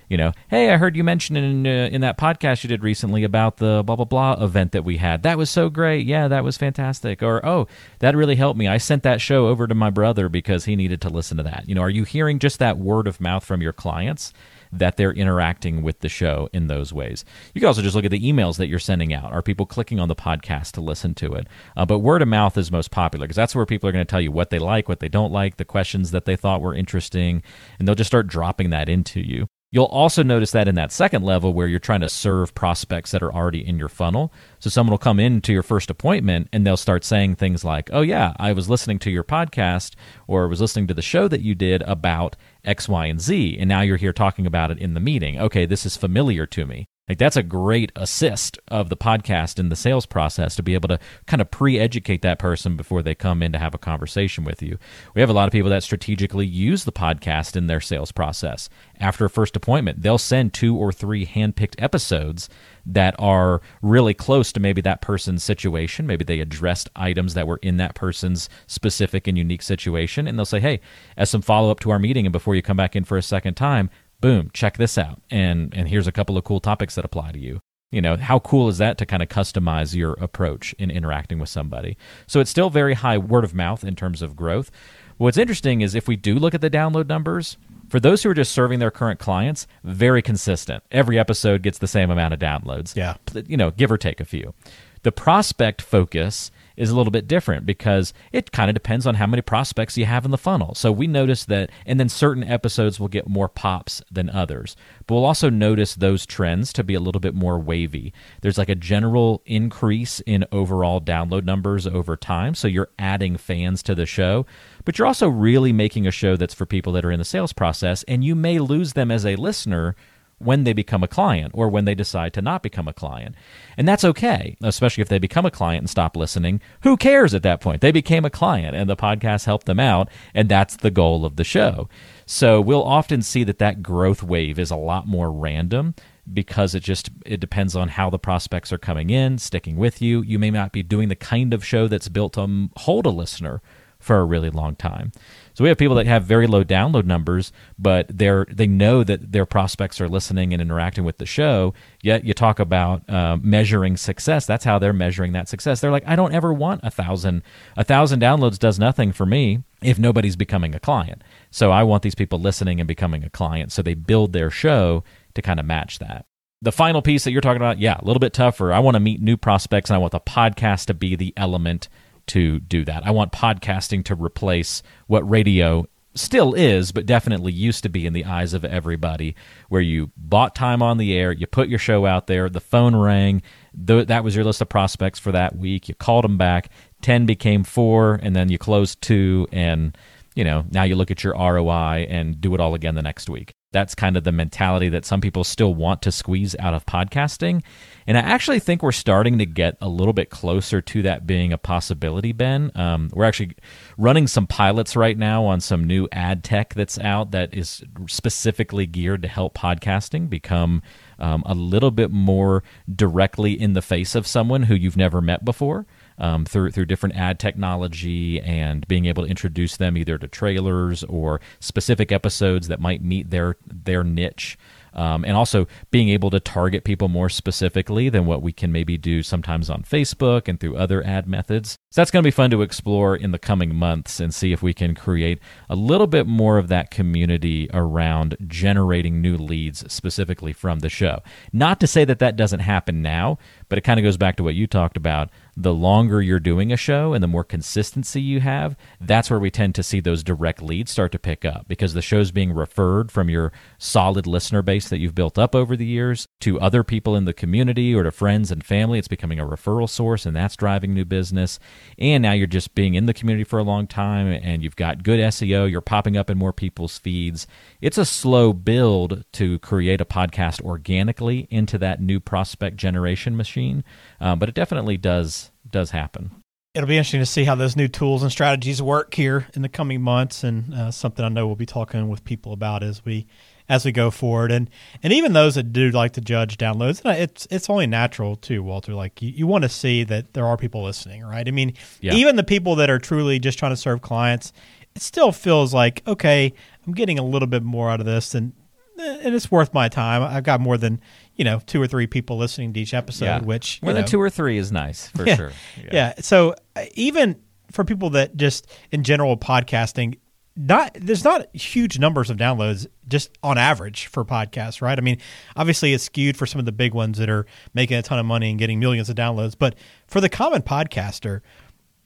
you 0.10 0.18
know, 0.18 0.32
hey, 0.50 0.72
I 0.72 0.78
heard 0.78 0.96
you 0.96 1.04
mention 1.04 1.36
in 1.36 1.66
uh, 1.66 1.90
in 1.92 2.02
that 2.02 2.18
podcast 2.18 2.64
you 2.64 2.68
did 2.68 2.84
recently 2.84 3.24
about 3.24 3.58
the 3.58 3.84
blah 3.86 3.96
blah 3.96 4.06
blah 4.06 4.34
event 4.44 4.72
that 4.74 4.84
we 4.84 4.98
had. 4.98 5.24
That 5.24 5.38
was 5.38 5.50
so 5.50 5.70
great. 5.70 6.06
Yeah, 6.06 6.28
that 6.28 6.44
was 6.44 6.58
fantastic. 6.58 7.24
Or 7.24 7.46
oh, 7.46 7.68
that 8.00 8.16
really 8.16 8.36
helped 8.36 8.60
me. 8.60 8.68
I 8.68 8.78
sent 8.78 9.04
that 9.04 9.22
show 9.22 9.48
over 9.48 9.68
to 9.68 9.76
my 9.76 9.90
brother 9.90 10.30
because 10.30 10.66
he 10.66 10.76
needed 10.76 11.02
to 11.02 11.10
listen 11.10 11.38
to 11.38 11.44
that. 11.44 11.68
You 11.68 11.76
know, 11.76 11.82
are 11.82 11.90
you 11.90 12.04
hearing 12.04 12.40
just 12.40 12.60
that 12.60 12.78
word 12.78 13.08
of 13.08 13.20
mouth 13.20 13.44
from 13.44 13.62
your 13.62 13.74
clients? 13.74 14.34
That 14.72 14.98
they're 14.98 15.14
interacting 15.14 15.84
with 15.84 16.00
the 16.00 16.10
show 16.10 16.50
in 16.52 16.68
those 16.68 16.92
ways. 16.92 17.24
You 17.54 17.62
can 17.62 17.68
also 17.68 17.82
just 17.82 17.96
look 17.96 18.04
at 18.04 18.12
the 18.12 18.20
emails 18.20 18.58
that 18.58 18.68
you're 18.68 18.78
sending 18.78 19.14
out. 19.14 19.32
Are 19.32 19.42
people 19.42 19.66
clicking 19.66 20.02
on 20.02 20.10
the 20.10 20.16
podcast 20.16 20.72
to 20.74 20.82
listen 20.82 21.14
to 21.16 21.34
it? 21.34 21.48
Uh, 21.78 21.86
but 21.86 22.00
word 22.00 22.22
of 22.22 22.28
mouth 22.28 22.58
is 22.58 22.72
most 22.72 22.92
popular 22.92 23.26
because 23.26 23.38
that's 23.38 23.56
where 23.56 23.66
people 23.66 23.88
are 23.88 23.94
going 23.94 24.06
to 24.06 24.10
tell 24.10 24.20
you 24.20 24.32
what 24.32 24.50
they 24.50 24.60
like, 24.60 24.90
what 24.90 25.00
they 25.00 25.08
don't 25.08 25.32
like, 25.32 25.56
the 25.56 25.66
questions 25.66 26.12
that 26.12 26.26
they 26.26 26.36
thought 26.36 26.62
were 26.62 26.76
interesting, 26.76 27.42
and 27.80 27.88
they'll 27.88 27.96
just 27.96 28.10
start 28.10 28.28
dropping 28.28 28.72
that 28.72 28.90
into 28.90 29.22
you 29.22 29.48
You'll 29.76 29.84
also 29.88 30.24
notice 30.24 30.52
that 30.52 30.70
in 30.70 30.76
that 30.76 30.94
second 30.94 31.26
level 31.26 31.54
where 31.54 31.68
you're 31.68 31.80
trying 31.80 32.00
to 32.00 32.08
serve 32.08 32.56
prospects 32.56 33.12
that 33.12 33.22
are 33.22 33.34
already 33.34 33.68
in 33.68 33.78
your 33.78 33.90
funnel. 33.90 34.32
So 34.58 34.70
someone 34.70 34.92
will 34.92 34.98
come 34.98 35.20
into 35.20 35.52
your 35.52 35.64
first 35.64 35.90
appointment 35.90 36.48
and 36.54 36.66
they'll 36.66 36.78
start 36.78 37.04
saying 37.04 37.36
things 37.36 37.66
like, 37.66 37.90
"Oh 37.92 38.00
yeah, 38.00 38.32
I 38.40 38.54
was 38.54 38.70
listening 38.70 39.00
to 39.00 39.12
your 39.12 39.26
podcast 39.26 39.96
or 40.28 40.48
was 40.48 40.62
listening 40.62 40.88
to 40.88 40.94
the 40.94 41.02
show 41.02 41.28
that 41.28 41.42
you 41.42 41.56
did 41.56 41.82
about 41.82 42.38
X, 42.64 42.88
Y, 42.88 43.06
and 43.08 43.20
Z, 43.20 43.58
and 43.60 43.68
now 43.68 43.82
you're 43.82 43.98
here 43.98 44.14
talking 44.14 44.46
about 44.46 44.72
it 44.72 44.80
in 44.80 44.94
the 44.94 45.02
meeting. 45.02 45.38
Okay, 45.38 45.66
this 45.66 45.86
is 45.86 45.98
familiar 45.98 46.46
to 46.46 46.66
me." 46.66 46.88
Like 47.08 47.20
that's 47.20 47.38
a 47.38 47.44
great 47.44 47.92
assist 47.96 48.58
of 48.70 48.90
the 48.90 48.98
podcast 48.98 49.60
in 49.60 49.70
the 49.70 49.76
sales 49.76 50.08
process 50.08 50.56
to 50.56 50.64
be 50.64 50.74
able 50.74 50.88
to 50.88 51.00
kind 51.28 51.40
of 51.40 51.52
pre-educate 51.52 52.24
that 52.24 52.40
person 52.40 52.76
before 52.76 53.04
they 53.04 53.14
come 53.14 53.44
in 53.44 53.52
to 53.52 53.60
have 53.60 53.76
a 53.76 53.80
conversation 53.80 54.44
with 54.44 54.64
you. 54.64 54.80
We 55.14 55.22
have 55.22 55.30
a 55.30 55.34
lot 55.34 55.48
of 55.48 55.52
people 55.52 55.70
that 55.70 55.84
strategically 55.84 56.48
use 56.48 56.84
the 56.84 56.92
podcast 56.92 57.56
in 57.56 57.68
their 57.68 57.80
sales 57.80 58.12
process. 58.12 58.70
After 59.00 59.24
a 59.24 59.30
first 59.30 59.56
appointment, 59.56 60.02
they'll 60.02 60.18
send 60.18 60.54
two 60.54 60.76
or 60.76 60.92
three 60.92 61.26
hand-picked 61.26 61.80
episodes 61.80 62.50
that 62.88 63.14
are 63.20 63.62
really 63.84 64.16
close 64.16 64.52
to 64.54 64.60
maybe 64.60 64.82
that 64.82 65.02
person's 65.02 65.44
situation. 65.44 66.08
Maybe 66.08 66.26
they 66.26 66.40
addressed 66.40 66.90
items 66.96 67.36
that 67.36 67.48
were 67.48 67.60
in 67.62 67.78
that 67.78 67.94
person's 67.94 68.50
specific 68.66 69.28
and 69.28 69.38
unique 69.38 69.62
situation 69.62 70.28
and 70.28 70.40
they'll 70.40 70.46
say, 70.46 70.60
"Hey, 70.60 70.80
as 71.18 71.30
some 71.30 71.42
follow-up 71.44 71.80
to 71.82 71.92
our 71.92 72.00
meeting 72.00 72.26
and 72.26 72.34
before 72.34 72.56
you 72.56 72.64
come 72.64 72.78
back 72.78 72.96
in 72.96 73.04
for 73.04 73.18
a 73.18 73.22
second 73.22 73.54
time, 73.54 73.92
boom, 74.26 74.50
check 74.54 74.78
this 74.78 74.98
out. 74.98 75.22
And 75.30 75.72
and 75.76 75.88
here's 75.88 76.08
a 76.08 76.12
couple 76.12 76.36
of 76.36 76.44
cool 76.44 76.60
topics 76.60 76.96
that 76.96 77.06
apply 77.06 77.32
to 77.34 77.38
you. 77.38 77.60
You 77.92 78.02
know, 78.02 78.18
how 78.18 78.40
cool 78.40 78.68
is 78.68 78.80
that 78.80 78.98
to 78.98 79.06
kind 79.06 79.22
of 79.22 79.30
customize 79.30 79.94
your 79.94 80.14
approach 80.14 80.74
in 80.80 80.90
interacting 80.90 81.38
with 81.38 81.50
somebody? 81.50 81.96
So 82.26 82.40
it's 82.40 82.50
still 82.50 82.72
very 82.72 82.96
high 82.96 83.20
word 83.20 83.44
of 83.44 83.54
mouth 83.54 83.84
in 83.84 83.96
terms 83.96 84.24
of 84.24 84.36
growth. 84.36 84.72
What's 85.18 85.38
interesting 85.38 85.82
is 85.82 85.94
if 85.94 86.08
we 86.08 86.16
do 86.16 86.40
look 86.40 86.56
at 86.56 86.62
the 86.62 86.72
download 86.72 87.08
numbers, 87.08 87.58
for 87.88 88.00
those 88.00 88.24
who 88.24 88.32
are 88.32 88.34
just 88.34 88.52
serving 88.52 88.80
their 88.80 88.90
current 88.90 89.20
clients, 89.20 89.68
very 89.84 90.24
consistent. 90.24 90.84
Every 90.90 91.20
episode 91.20 91.62
gets 91.62 91.78
the 91.78 91.88
same 91.88 92.10
amount 92.10 92.34
of 92.34 92.40
downloads. 92.40 92.96
Yeah. 92.96 93.18
You 93.46 93.58
know, 93.58 93.70
give 93.70 93.92
or 93.92 93.98
take 94.00 94.20
a 94.20 94.26
few. 94.26 94.56
The 95.04 95.12
prospect 95.12 95.84
focus 95.84 96.50
is 96.78 96.90
a 96.90 96.96
little 96.96 97.12
bit 97.12 97.28
different 97.28 97.66
because 97.66 98.14
it 98.32 98.52
kind 98.52 98.70
of 98.70 98.74
depends 98.74 99.08
on 99.08 99.16
how 99.16 99.28
many 99.28 99.42
prospects 99.42 99.98
you 99.98 100.06
have 100.06 100.26
in 100.26 100.32
the 100.32 100.38
funnel. 100.38 100.76
So 100.76 100.92
we 100.92 101.08
notice 101.08 101.46
that, 101.46 101.70
and 101.86 102.00
then 102.00 102.10
certain 102.10 102.44
episodes 102.44 103.00
will 103.00 103.08
get 103.08 103.28
more 103.28 103.50
pops 103.50 104.02
than 104.12 104.30
others. 104.30 104.76
But 105.08 105.16
we'll 105.16 105.26
also 105.26 105.50
notice 105.50 105.96
those 105.96 106.26
trends 106.26 106.74
to 106.74 106.84
be 106.84 106.94
a 106.94 107.00
little 107.00 107.22
bit 107.22 107.36
more 107.36 107.60
wavy. 107.60 108.14
There's 108.42 108.58
like 108.58 108.70
a 108.70 108.76
general 108.76 109.42
increase 109.46 110.20
in 110.22 110.46
overall 110.52 111.02
download 111.02 111.44
numbers 111.44 111.88
over 111.88 112.16
time. 112.18 112.56
So 112.56 112.68
you're 112.68 112.90
adding 112.98 113.38
fans 113.38 113.84
to 113.84 113.96
the 113.96 114.06
show, 114.06 114.46
but 114.84 114.98
you're 114.98 115.08
also 115.08 115.28
really 115.30 115.74
making 115.74 116.08
a 116.08 116.12
show 116.12 116.36
that's 116.36 116.54
for 116.54 116.66
people 116.66 116.94
that 116.94 117.06
are 117.06 117.12
in 117.12 117.20
the 117.20 117.26
sales 117.26 117.54
process, 117.54 118.04
and 118.04 118.24
you 118.24 118.36
may 118.36 118.60
lose 118.60 118.94
them 118.94 119.12
as 119.12 119.26
a 119.26 119.36
listener 119.36 119.96
when 120.38 120.64
they 120.64 120.74
become 120.74 121.04
a 121.04 121.08
client 121.08 121.52
or 121.56 121.70
when 121.70 121.86
they 121.86 121.96
decide 121.96 122.34
to 122.34 122.42
not 122.42 122.62
become 122.62 122.88
a 122.88 122.94
client. 122.94 123.36
And 123.78 123.88
that's 123.88 124.04
okay, 124.04 124.58
especially 124.62 125.02
if 125.02 125.10
they 125.10 125.20
become 125.20 125.46
a 125.46 125.52
client 125.52 125.84
and 125.84 125.90
stop 125.90 126.16
listening. 126.16 126.62
Who 126.82 126.98
cares 126.98 127.34
at 127.34 127.44
that 127.44 127.62
point? 127.62 127.82
They 127.82 127.92
became 127.92 128.26
a 128.26 128.30
client 128.30 128.76
and 128.76 128.90
the 128.90 128.96
podcast 128.96 129.46
helped 129.46 129.66
them 129.66 129.80
out, 129.80 130.10
and 130.34 130.50
that's 130.50 130.78
the 130.78 130.92
goal 130.92 131.26
of 131.26 131.36
the 131.36 131.44
show. 131.44 131.90
So 132.26 132.60
we'll 132.60 132.84
often 132.84 133.22
see 133.22 133.44
that 133.44 133.60
that 133.60 133.84
growth 133.84 134.24
wave 134.24 134.60
is 134.60 134.72
a 134.72 134.76
lot 134.76 135.08
more 135.08 135.32
random 135.32 135.96
because 136.32 136.74
it 136.74 136.82
just 136.82 137.10
it 137.26 137.40
depends 137.40 137.76
on 137.76 137.90
how 137.90 138.10
the 138.10 138.20
prospects 138.20 138.74
are 138.74 138.78
coming 138.78 139.10
in, 139.10 139.38
sticking 139.38 139.78
with 139.78 140.02
you. 140.02 140.22
You 140.24 140.40
may 140.40 140.50
not 140.50 140.72
be 140.72 140.84
doing 140.84 141.10
the 141.10 141.16
kind 141.16 141.54
of 141.54 141.64
show 141.64 141.88
that's 141.88 142.10
built 142.10 142.34
to 142.34 142.70
hold 142.78 143.06
a 143.06 143.10
listener 143.10 143.62
for 144.06 144.20
a 144.20 144.24
really 144.24 144.52
long 144.52 144.76
time. 144.76 145.12
So 145.56 145.64
we 145.64 145.70
have 145.70 145.80
people 145.80 145.96
that 145.96 146.06
have 146.06 146.26
very 146.26 146.46
low 146.46 146.64
download 146.64 147.06
numbers, 147.06 147.52
but 147.80 148.06
they're 148.16 148.46
they 148.52 148.68
know 148.68 149.04
that 149.04 149.32
their 149.32 149.48
prospects 149.48 150.00
are 150.00 150.08
listening 150.08 150.54
and 150.54 150.62
interacting 150.62 151.04
with 151.04 151.18
the 151.18 151.26
show. 151.26 151.74
Yet 152.04 152.24
you 152.24 152.36
talk 152.36 152.60
about 152.60 153.10
uh, 153.10 153.38
measuring 153.42 153.98
success. 153.98 154.46
That's 154.46 154.64
how 154.64 154.78
they're 154.78 154.94
measuring 154.94 155.32
that 155.34 155.50
success. 155.50 155.82
They're 155.82 155.92
like, 155.92 156.08
I 156.08 156.16
don't 156.16 156.36
ever 156.36 156.54
want 156.54 156.82
a 156.84 156.92
thousand. 156.92 157.42
A 157.76 157.84
thousand 157.84 158.20
downloads 158.20 158.60
does 158.60 158.78
nothing 158.78 159.12
for 159.12 159.26
me 159.26 159.64
if 159.82 159.98
nobody's 159.98 160.36
becoming 160.36 160.76
a 160.76 160.80
client. 160.80 161.24
So 161.50 161.72
I 161.72 161.82
want 161.82 162.04
these 162.04 162.16
people 162.16 162.38
listening 162.38 162.80
and 162.80 162.88
becoming 162.88 163.24
a 163.24 163.30
client. 163.30 163.72
So 163.72 163.82
they 163.82 163.96
build 163.96 164.34
their 164.34 164.52
show 164.52 165.04
to 165.34 165.42
kind 165.42 165.60
of 165.60 165.66
match 165.66 165.98
that 165.98 166.28
the 166.62 166.72
final 166.72 167.02
piece 167.02 167.24
that 167.24 167.32
you're 167.32 167.42
talking 167.42 167.62
about, 167.62 167.80
yeah, 167.80 167.98
a 168.00 168.06
little 168.06 168.20
bit 168.20 168.34
tougher. 168.34 168.74
I 168.74 168.80
want 168.80 168.96
to 168.96 169.00
meet 169.00 169.22
new 169.22 169.38
prospects 169.38 169.90
and 169.90 169.96
I 169.96 170.00
want 170.00 170.12
the 170.12 170.20
podcast 170.20 170.86
to 170.86 170.94
be 170.94 171.16
the 171.16 171.34
element 171.38 171.90
to 172.28 172.60
do 172.60 172.86
that. 172.86 173.06
I 173.06 173.12
want 173.12 173.32
podcasting 173.32 174.04
to 174.06 174.16
replace 174.16 174.82
what 175.08 175.30
radio 175.30 175.86
still 176.16 176.54
is, 176.54 176.92
but 176.92 177.06
definitely 177.06 177.52
used 177.52 177.84
to 177.84 177.90
be 177.90 178.06
in 178.06 178.14
the 178.14 178.26
eyes 178.26 178.54
of 178.54 178.64
everybody, 178.66 179.36
where 179.70 179.82
you 179.82 180.12
bought 180.18 180.56
time 180.56 180.82
on 180.82 180.98
the 180.98 181.14
air, 181.14 181.32
you 181.32 181.46
put 181.46 181.68
your 181.68 181.80
show 181.80 182.06
out 182.06 182.28
there, 182.28 182.50
the 182.50 182.62
phone 182.62 182.96
rang, 182.96 183.42
th- 183.86 184.08
that 184.08 184.24
was 184.24 184.36
your 184.36 184.46
list 184.46 184.62
of 184.62 184.70
prospects 184.70 185.20
for 185.20 185.32
that 185.34 185.58
week. 185.58 185.90
You 185.90 185.96
called 185.96 186.24
them 186.24 186.38
back, 186.38 186.70
10 187.02 187.26
became 187.26 187.64
four, 187.64 188.20
and 188.24 188.36
then 188.36 188.50
you 188.50 188.58
closed 188.58 189.02
two, 189.02 189.48
and 189.52 189.96
you 190.36 190.44
know, 190.44 190.66
now 190.70 190.84
you 190.84 190.96
look 190.96 191.12
at 191.12 191.24
your 191.24 191.34
ROI 191.34 192.08
and 192.10 192.42
do 192.42 192.54
it 192.54 192.60
all 192.60 192.76
again 192.76 192.96
the 192.96 193.02
next 193.02 193.30
week. 193.30 193.54
That's 193.72 193.96
kind 193.96 194.18
of 194.18 194.26
the 194.26 194.34
mentality 194.34 194.90
that 194.90 195.06
some 195.06 195.22
people 195.22 195.46
still 195.46 195.74
want 195.74 196.02
to 196.04 196.12
squeeze 196.12 196.56
out 196.60 196.74
of 196.74 196.86
podcasting. 196.86 197.64
And 198.08 198.18
I 198.18 198.22
actually 198.22 198.60
think 198.60 198.84
we're 198.84 198.92
starting 198.92 199.40
to 199.40 199.46
get 199.46 199.78
a 199.82 199.90
little 199.90 200.14
bit 200.14 200.30
closer 200.30 200.80
to 200.80 201.02
that 201.04 201.26
being 201.26 201.52
a 201.52 201.58
possibility, 201.58 202.34
Ben. 202.34 202.72
Um, 202.76 203.10
we're 203.14 203.26
actually 203.26 203.56
running 203.98 204.28
some 204.28 204.46
pilots 204.46 204.96
right 204.96 205.18
now 205.18 205.46
on 205.46 205.60
some 205.60 205.86
new 205.86 206.08
ad 206.12 206.44
tech 206.44 206.76
that's 206.76 207.00
out 207.00 207.32
that 207.32 207.54
is 207.54 207.84
specifically 208.08 208.86
geared 208.86 209.24
to 209.24 209.28
help 209.28 209.56
podcasting 209.56 210.30
become 210.30 210.84
um, 211.18 211.42
a 211.46 211.56
little 211.56 211.92
bit 211.92 212.12
more 212.12 212.64
directly 212.94 213.60
in 213.60 213.74
the 213.74 213.82
face 213.82 214.14
of 214.14 214.28
someone 214.28 214.64
who 214.64 214.76
you've 214.76 214.98
never 214.98 215.22
met 215.22 215.44
before 215.44 215.88
um, 216.18 216.46
through 216.46 216.72
through 216.72 216.86
different 216.86 217.16
ad 217.16 217.40
technology 217.40 218.40
and 218.42 218.88
being 218.88 219.06
able 219.06 219.24
to 219.24 219.30
introduce 219.30 219.78
them 219.78 219.98
either 219.98 220.18
to 220.18 220.28
trailers 220.28 221.04
or 221.06 221.42
specific 221.60 222.12
episodes 222.12 222.68
that 222.68 222.80
might 222.80 223.02
meet 223.02 223.30
their 223.30 223.58
their 223.66 224.04
niche 224.04 224.58
um, 224.96 225.24
and 225.26 225.36
also 225.36 225.68
being 225.92 226.10
able 226.10 226.30
to 226.32 226.40
target 226.40 226.84
people 226.84 227.08
more 227.08 227.30
specifically 227.30 228.10
than 228.10 228.26
what 228.26 228.42
we 228.42 228.52
can 228.52 228.72
maybe 228.72 228.98
do 228.98 229.22
sometimes 229.22 229.70
on 229.70 229.84
Facebook 229.84 230.48
and 230.48 230.60
through 230.60 230.78
other 230.78 231.06
ad 231.06 231.28
methods. 231.28 231.78
So 231.92 232.02
that's 232.02 232.12
going 232.12 232.24
to 232.24 232.28
be 232.28 232.32
fun 232.32 232.52
to 232.52 232.62
explore 232.62 233.16
in 233.16 233.32
the 233.32 233.40
coming 233.40 233.76
months 233.76 234.20
and 234.20 234.34
see 234.34 234.52
if 234.52 234.62
we 234.62 234.74
can 234.74 234.96
create 234.96 235.40
a 235.70 235.76
little 235.76 236.08
bit 236.08 236.28
more 236.28 236.58
of 236.58 236.68
that 236.68 236.92
community 236.92 237.70
around 237.74 238.36
generating 238.48 239.22
new 239.22 239.38
leads 239.38 239.92
specifically 239.92 240.54
from 240.54 240.80
the 240.80 240.90
show. 240.90 241.22
Not 241.54 241.80
to 241.80 241.88
say 241.88 242.06
that 242.06 242.20
that 242.20 242.36
doesn't 242.36 242.60
happen 242.60 243.02
now, 243.02 243.38
but 243.70 243.78
it 243.78 243.84
kind 243.84 244.00
of 244.00 244.04
goes 244.04 244.18
back 244.18 244.36
to 244.38 244.44
what 244.44 244.56
you 244.56 244.68
talked 244.68 244.98
about. 244.98 245.30
The 245.58 245.74
longer 245.74 246.22
you're 246.22 246.40
doing 246.40 246.74
a 246.74 246.78
show 246.78 247.14
and 247.14 247.24
the 247.24 247.28
more 247.28 247.46
consistency 247.46 248.22
you 248.22 248.42
have, 248.42 248.76
that's 249.00 249.30
where 249.30 249.40
we 249.40 249.50
tend 249.50 249.74
to 249.76 249.84
see 249.84 250.02
those 250.02 250.24
direct 250.24 250.62
leads 250.62 250.92
start 250.92 251.14
to 251.14 251.20
pick 251.20 251.46
up 251.46 251.68
because 251.70 251.94
the 251.94 252.02
show's 252.02 252.32
being 252.32 252.52
referred 252.52 253.10
from 253.12 253.30
your 253.30 253.54
solid 253.78 254.28
listener 254.28 254.62
base 254.62 254.90
that 254.90 254.98
you've 254.98 255.16
built 255.16 255.38
up 255.38 255.56
over 255.56 255.78
the 255.78 255.86
years 255.86 256.28
to 256.42 256.60
other 256.60 256.84
people 256.84 257.16
in 257.16 257.24
the 257.24 257.34
community 257.34 257.96
or 257.96 258.04
to 258.04 258.12
friends 258.12 258.52
and 258.52 258.66
family. 258.66 259.00
It's 259.00 259.08
becoming 259.08 259.40
a 259.40 259.46
referral 259.46 259.90
source 259.90 260.26
and 260.26 260.36
that's 260.36 260.58
driving 260.58 260.94
new 260.94 261.06
business. 261.06 261.58
And 261.98 262.22
now 262.24 262.34
you're 262.34 262.48
just 262.48 262.76
being 262.76 262.96
in 262.96 263.06
the 263.06 263.14
community 263.14 263.46
for 263.46 263.58
a 263.58 263.64
long 263.64 263.88
time 263.88 264.28
and 264.28 264.62
you've 264.62 264.76
got 264.76 265.04
good 265.04 265.20
SEO, 265.22 265.72
you're 265.72 265.80
popping 265.80 266.18
up 266.18 266.30
in 266.30 266.38
more 266.38 266.54
people's 266.54 266.98
feeds. 266.98 267.48
It's 267.80 267.98
a 267.98 268.06
slow 268.06 268.52
build 268.52 269.24
to 269.34 269.60
create 269.60 270.02
a 270.02 270.06
podcast 270.06 270.62
organically 270.62 271.48
into 271.50 271.78
that 271.78 272.02
new 272.02 272.20
prospect 272.20 272.76
generation 272.76 273.38
machine 273.38 273.84
uh, 274.20 274.36
but 274.36 274.50
it 274.50 274.56
definitely 274.56 274.98
does 274.98 275.45
does 275.76 275.92
happen. 275.92 276.32
It'll 276.74 276.88
be 276.88 276.98
interesting 276.98 277.20
to 277.20 277.26
see 277.26 277.44
how 277.44 277.56
those 277.56 277.76
new 277.76 277.90
tools 277.90 278.24
and 278.24 278.32
strategies 278.32 278.82
work 278.82 279.14
here 279.14 279.48
in 279.54 279.62
the 279.62 279.70
coming 279.70 280.02
months, 280.02 280.42
and 280.42 280.74
uh, 280.74 280.90
something 280.90 281.24
I 281.24 281.28
know 281.28 281.46
we'll 281.46 281.58
be 281.58 281.66
talking 281.66 282.08
with 282.08 282.24
people 282.24 282.54
about 282.54 282.82
as 282.82 283.04
we 283.04 283.28
as 283.68 283.84
we 283.84 283.92
go 283.92 284.10
forward. 284.10 284.52
And 284.52 284.70
and 285.04 285.12
even 285.12 285.34
those 285.34 285.56
that 285.56 285.74
do 285.74 285.90
like 285.92 286.14
to 286.14 286.22
judge 286.22 286.58
downloads, 286.58 287.02
it's 287.06 287.46
it's 287.52 287.70
only 287.70 287.88
natural 287.88 288.38
too, 288.38 288.64
Walter. 288.64 288.94
Like 288.94 289.22
you, 289.22 289.30
you 289.30 289.48
want 289.48 289.64
to 289.64 289.70
see 289.70 290.06
that 290.06 290.34
there 290.34 290.46
are 290.46 290.56
people 290.56 290.82
listening, 290.82 291.24
right? 291.24 291.46
I 291.46 291.52
mean, 291.52 291.74
yeah. 292.00 292.14
even 292.14 292.38
the 292.38 292.44
people 292.44 292.76
that 292.76 292.90
are 292.90 293.00
truly 293.00 293.38
just 293.38 293.60
trying 293.60 293.74
to 293.74 293.78
serve 293.78 294.02
clients, 294.02 294.54
it 294.96 295.02
still 295.02 295.34
feels 295.34 295.74
like 295.74 296.04
okay, 296.08 296.54
I'm 296.88 296.94
getting 296.94 297.20
a 297.20 297.26
little 297.26 297.50
bit 297.50 297.64
more 297.64 297.90
out 297.90 298.00
of 298.00 298.06
this, 298.06 298.34
and 298.34 298.54
and 298.98 299.36
it's 299.36 299.52
worth 299.52 299.74
my 299.74 299.90
time. 299.90 300.24
I've 300.24 300.44
got 300.44 300.62
more 300.62 300.78
than 300.78 301.02
you 301.36 301.44
know 301.44 301.62
two 301.66 301.82
or 301.82 301.88
three 301.88 302.08
people 302.08 302.38
listening 302.38 302.74
to 302.74 302.80
each 302.80 302.94
episode, 302.94 303.26
yeah. 303.26 303.40
which 303.40 303.82
more 303.82 303.94
than 303.94 304.04
know, 304.04 304.08
two 304.08 304.22
or 304.22 304.30
three 304.30 304.58
is 304.58 304.72
nice 304.72 305.08
for 305.10 305.26
yeah, 305.26 305.36
sure. 305.36 305.52
Yeah. 305.78 305.90
yeah. 305.92 306.14
So 306.20 306.56
uh, 306.76 306.86
even 306.94 307.42
for 307.72 307.84
people 307.84 308.12
that 308.12 308.36
just 308.38 308.68
in 308.92 309.04
general 309.04 309.38
podcasting, 309.38 310.18
not 310.56 310.96
there's 311.00 311.24
not 311.24 311.54
huge 311.56 312.00
numbers 312.00 312.30
of 312.30 312.38
downloads 312.38 312.88
just 313.08 313.38
on 313.44 313.58
average 313.58 314.08
for 314.08 314.24
podcasts, 314.24 314.82
right? 314.82 314.98
I 314.98 315.02
mean, 315.02 315.18
obviously 315.56 315.94
it's 315.94 316.06
skewed 316.06 316.38
for 316.38 316.46
some 316.46 316.60
of 316.60 316.66
the 316.66 316.72
big 316.72 316.94
ones 316.94 317.18
that 317.18 317.30
are 317.30 317.46
making 317.74 317.98
a 317.98 318.02
ton 318.02 318.20
of 318.20 318.26
money 318.26 318.50
and 318.50 318.58
getting 318.58 318.80
millions 318.80 319.10
of 319.10 319.16
downloads, 319.16 319.56
but 319.58 319.76
for 320.08 320.22
the 320.22 320.30
common 320.30 320.62
podcaster, 320.62 321.42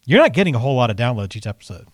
you're 0.05 0.21
not 0.21 0.33
getting 0.33 0.55
a 0.55 0.59
whole 0.59 0.75
lot 0.75 0.89
of 0.89 0.98
downloads 0.98 1.36
each 1.36 1.45
episode. 1.45 1.88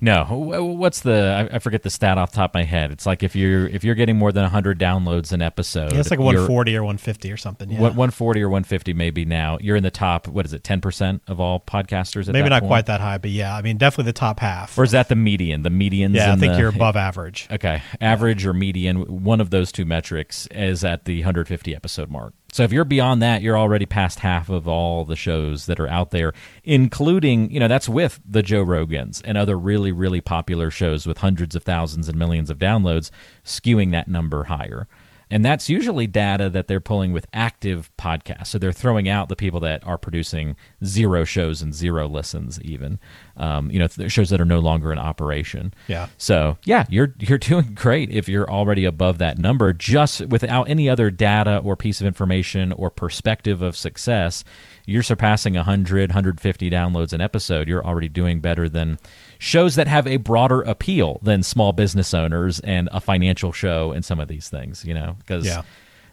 No, 0.00 0.24
what's 0.24 1.00
the? 1.00 1.48
I, 1.52 1.58
forget 1.58 1.82
the 1.82 1.90
stat 1.90 2.18
off 2.18 2.30
the 2.32 2.36
top 2.36 2.50
of 2.50 2.54
my 2.54 2.64
head. 2.64 2.90
It's 2.92 3.06
like 3.06 3.22
if 3.22 3.34
you're 3.36 3.66
if 3.68 3.84
you're 3.84 3.94
getting 3.94 4.16
more 4.16 4.32
than 4.32 4.42
100 4.42 4.78
downloads 4.78 5.32
an 5.32 5.42
episode, 5.42 5.92
Yeah, 5.92 6.00
it's 6.00 6.10
like 6.10 6.18
140 6.20 6.76
or 6.76 6.82
150 6.82 7.32
or 7.32 7.36
something. 7.36 7.70
Yeah. 7.70 7.76
What 7.80 7.90
140 7.94 8.42
or 8.42 8.48
150 8.48 8.92
maybe 8.92 9.24
now. 9.24 9.58
You're 9.60 9.76
in 9.76 9.82
the 9.82 9.90
top. 9.90 10.28
What 10.28 10.46
is 10.46 10.52
it? 10.52 10.64
10 10.64 10.80
percent 10.80 11.22
of 11.26 11.40
all 11.40 11.60
podcasters. 11.60 12.28
At 12.28 12.32
Maybe 12.32 12.48
not 12.48 12.60
point? 12.62 12.70
quite 12.70 12.86
that 12.86 13.00
high, 13.00 13.18
but 13.18 13.30
yeah, 13.30 13.54
I 13.56 13.62
mean, 13.62 13.76
definitely 13.76 14.10
the 14.10 14.18
top 14.18 14.40
half. 14.40 14.76
Or 14.78 14.84
is 14.84 14.92
that 14.92 15.08
the 15.08 15.16
median? 15.16 15.62
The 15.62 15.70
median. 15.70 16.14
yeah, 16.14 16.32
I 16.32 16.36
think 16.36 16.52
the- 16.54 16.58
you're 16.58 16.68
above 16.70 16.96
average. 16.96 17.46
Okay, 17.50 17.82
average 18.00 18.46
or 18.46 18.52
median, 18.52 19.24
one 19.24 19.40
of 19.40 19.50
those 19.50 19.72
two 19.72 19.84
metrics 19.84 20.46
is 20.50 20.84
at 20.84 21.04
the 21.04 21.18
150 21.20 21.74
episode 21.74 22.10
mark. 22.10 22.34
So 22.58 22.64
if 22.64 22.72
you're 22.72 22.84
beyond 22.84 23.22
that, 23.22 23.40
you're 23.40 23.56
already 23.56 23.86
past 23.86 24.18
half 24.18 24.48
of 24.48 24.66
all 24.66 25.04
the 25.04 25.14
shows 25.14 25.66
that 25.66 25.78
are 25.78 25.86
out 25.86 26.10
there, 26.10 26.32
including, 26.64 27.52
you 27.52 27.60
know, 27.60 27.68
that's 27.68 27.88
with 27.88 28.18
the 28.28 28.42
Joe 28.42 28.64
Rogans 28.64 29.22
and 29.24 29.38
other 29.38 29.56
really, 29.56 29.92
really 29.92 30.20
popular 30.20 30.68
shows 30.68 31.06
with 31.06 31.18
hundreds 31.18 31.54
of 31.54 31.62
thousands 31.62 32.08
and 32.08 32.18
millions 32.18 32.50
of 32.50 32.58
downloads, 32.58 33.12
skewing 33.44 33.92
that 33.92 34.08
number 34.08 34.42
higher. 34.42 34.88
And 35.30 35.44
that's 35.44 35.68
usually 35.68 36.08
data 36.08 36.50
that 36.50 36.66
they're 36.66 36.80
pulling 36.80 37.12
with 37.12 37.28
active 37.32 37.92
podcasts. 37.96 38.48
So 38.48 38.58
they're 38.58 38.72
throwing 38.72 39.08
out 39.08 39.28
the 39.28 39.36
people 39.36 39.60
that 39.60 39.86
are 39.86 39.96
producing 39.96 40.56
zero 40.84 41.22
shows 41.22 41.62
and 41.62 41.72
zero 41.72 42.08
listens, 42.08 42.60
even. 42.62 42.98
Um, 43.38 43.70
you 43.70 43.78
know, 43.78 43.86
shows 44.08 44.30
that 44.30 44.40
are 44.40 44.44
no 44.44 44.58
longer 44.58 44.92
in 44.92 44.98
operation. 44.98 45.72
Yeah. 45.86 46.08
So 46.18 46.58
yeah, 46.64 46.86
you're 46.90 47.14
you're 47.20 47.38
doing 47.52 47.72
great 47.74 48.10
if 48.10 48.28
you're 48.28 48.50
already 48.50 48.84
above 48.84 49.18
that 49.18 49.38
number, 49.38 49.72
just 49.72 50.26
without 50.26 50.68
any 50.68 50.88
other 50.88 51.10
data 51.10 51.58
or 51.64 51.76
piece 51.76 52.00
of 52.00 52.06
information 52.08 52.72
or 52.72 52.90
perspective 52.90 53.62
of 53.62 53.76
success. 53.76 54.42
You're 54.86 55.02
surpassing 55.02 55.54
100, 55.54 56.10
150 56.10 56.70
downloads 56.70 57.12
an 57.12 57.20
episode. 57.20 57.68
You're 57.68 57.84
already 57.84 58.08
doing 58.08 58.40
better 58.40 58.68
than 58.70 58.98
shows 59.38 59.74
that 59.76 59.86
have 59.86 60.06
a 60.06 60.16
broader 60.16 60.62
appeal 60.62 61.20
than 61.22 61.42
small 61.42 61.72
business 61.72 62.14
owners 62.14 62.58
and 62.60 62.88
a 62.90 63.00
financial 63.00 63.52
show 63.52 63.92
and 63.92 64.04
some 64.04 64.18
of 64.18 64.28
these 64.28 64.48
things. 64.48 64.84
You 64.84 64.94
know, 64.94 65.16
because 65.18 65.46
Yeah. 65.46 65.62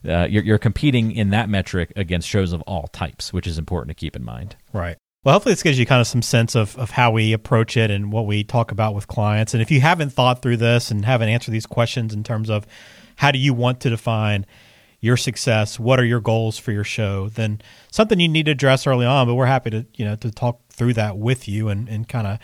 uh, 0.07 0.25
you're, 0.25 0.43
you're 0.43 0.57
competing 0.57 1.11
in 1.13 1.29
that 1.29 1.49
metric 1.49 1.93
against 1.95 2.27
shows 2.27 2.51
of 2.53 2.61
all 2.63 2.87
types, 2.87 3.31
which 3.33 3.47
is 3.47 3.57
important 3.57 3.89
to 3.89 3.99
keep 3.99 4.15
in 4.15 4.23
mind. 4.25 4.55
Right. 4.73 4.97
Well, 5.25 5.33
hopefully 5.33 5.53
this 5.53 5.63
gives 5.63 5.79
you 5.79 5.87
kind 5.87 5.99
of 5.99 6.05
some 6.05 6.21
sense 6.21 6.53
of, 6.53 6.77
of 6.77 6.91
how 6.91 7.09
we 7.09 7.33
approach 7.33 7.75
it 7.77 7.89
and 7.89 8.11
what 8.11 8.27
we 8.27 8.43
talk 8.43 8.71
about 8.71 8.93
with 8.93 9.07
clients. 9.07 9.55
And 9.55 9.61
if 9.61 9.71
you 9.71 9.81
haven't 9.81 10.11
thought 10.11 10.43
through 10.43 10.57
this 10.57 10.91
and 10.91 11.03
haven't 11.03 11.29
answered 11.29 11.49
these 11.49 11.65
questions 11.65 12.13
in 12.13 12.23
terms 12.23 12.47
of 12.47 12.67
how 13.15 13.31
do 13.31 13.39
you 13.39 13.51
want 13.51 13.79
to 13.79 13.89
define 13.89 14.45
your 14.99 15.17
success, 15.17 15.79
what 15.79 15.99
are 15.99 16.05
your 16.05 16.19
goals 16.19 16.59
for 16.59 16.71
your 16.71 16.83
show, 16.83 17.29
then 17.29 17.59
something 17.89 18.19
you 18.19 18.27
need 18.27 18.45
to 18.45 18.51
address 18.51 18.85
early 18.85 19.07
on. 19.07 19.25
But 19.25 19.33
we're 19.33 19.47
happy 19.47 19.71
to 19.71 19.87
you 19.95 20.05
know 20.05 20.15
to 20.17 20.29
talk 20.29 20.59
through 20.69 20.93
that 20.93 21.17
with 21.17 21.47
you 21.47 21.69
and, 21.69 21.89
and 21.89 22.07
kind 22.07 22.27
of 22.27 22.37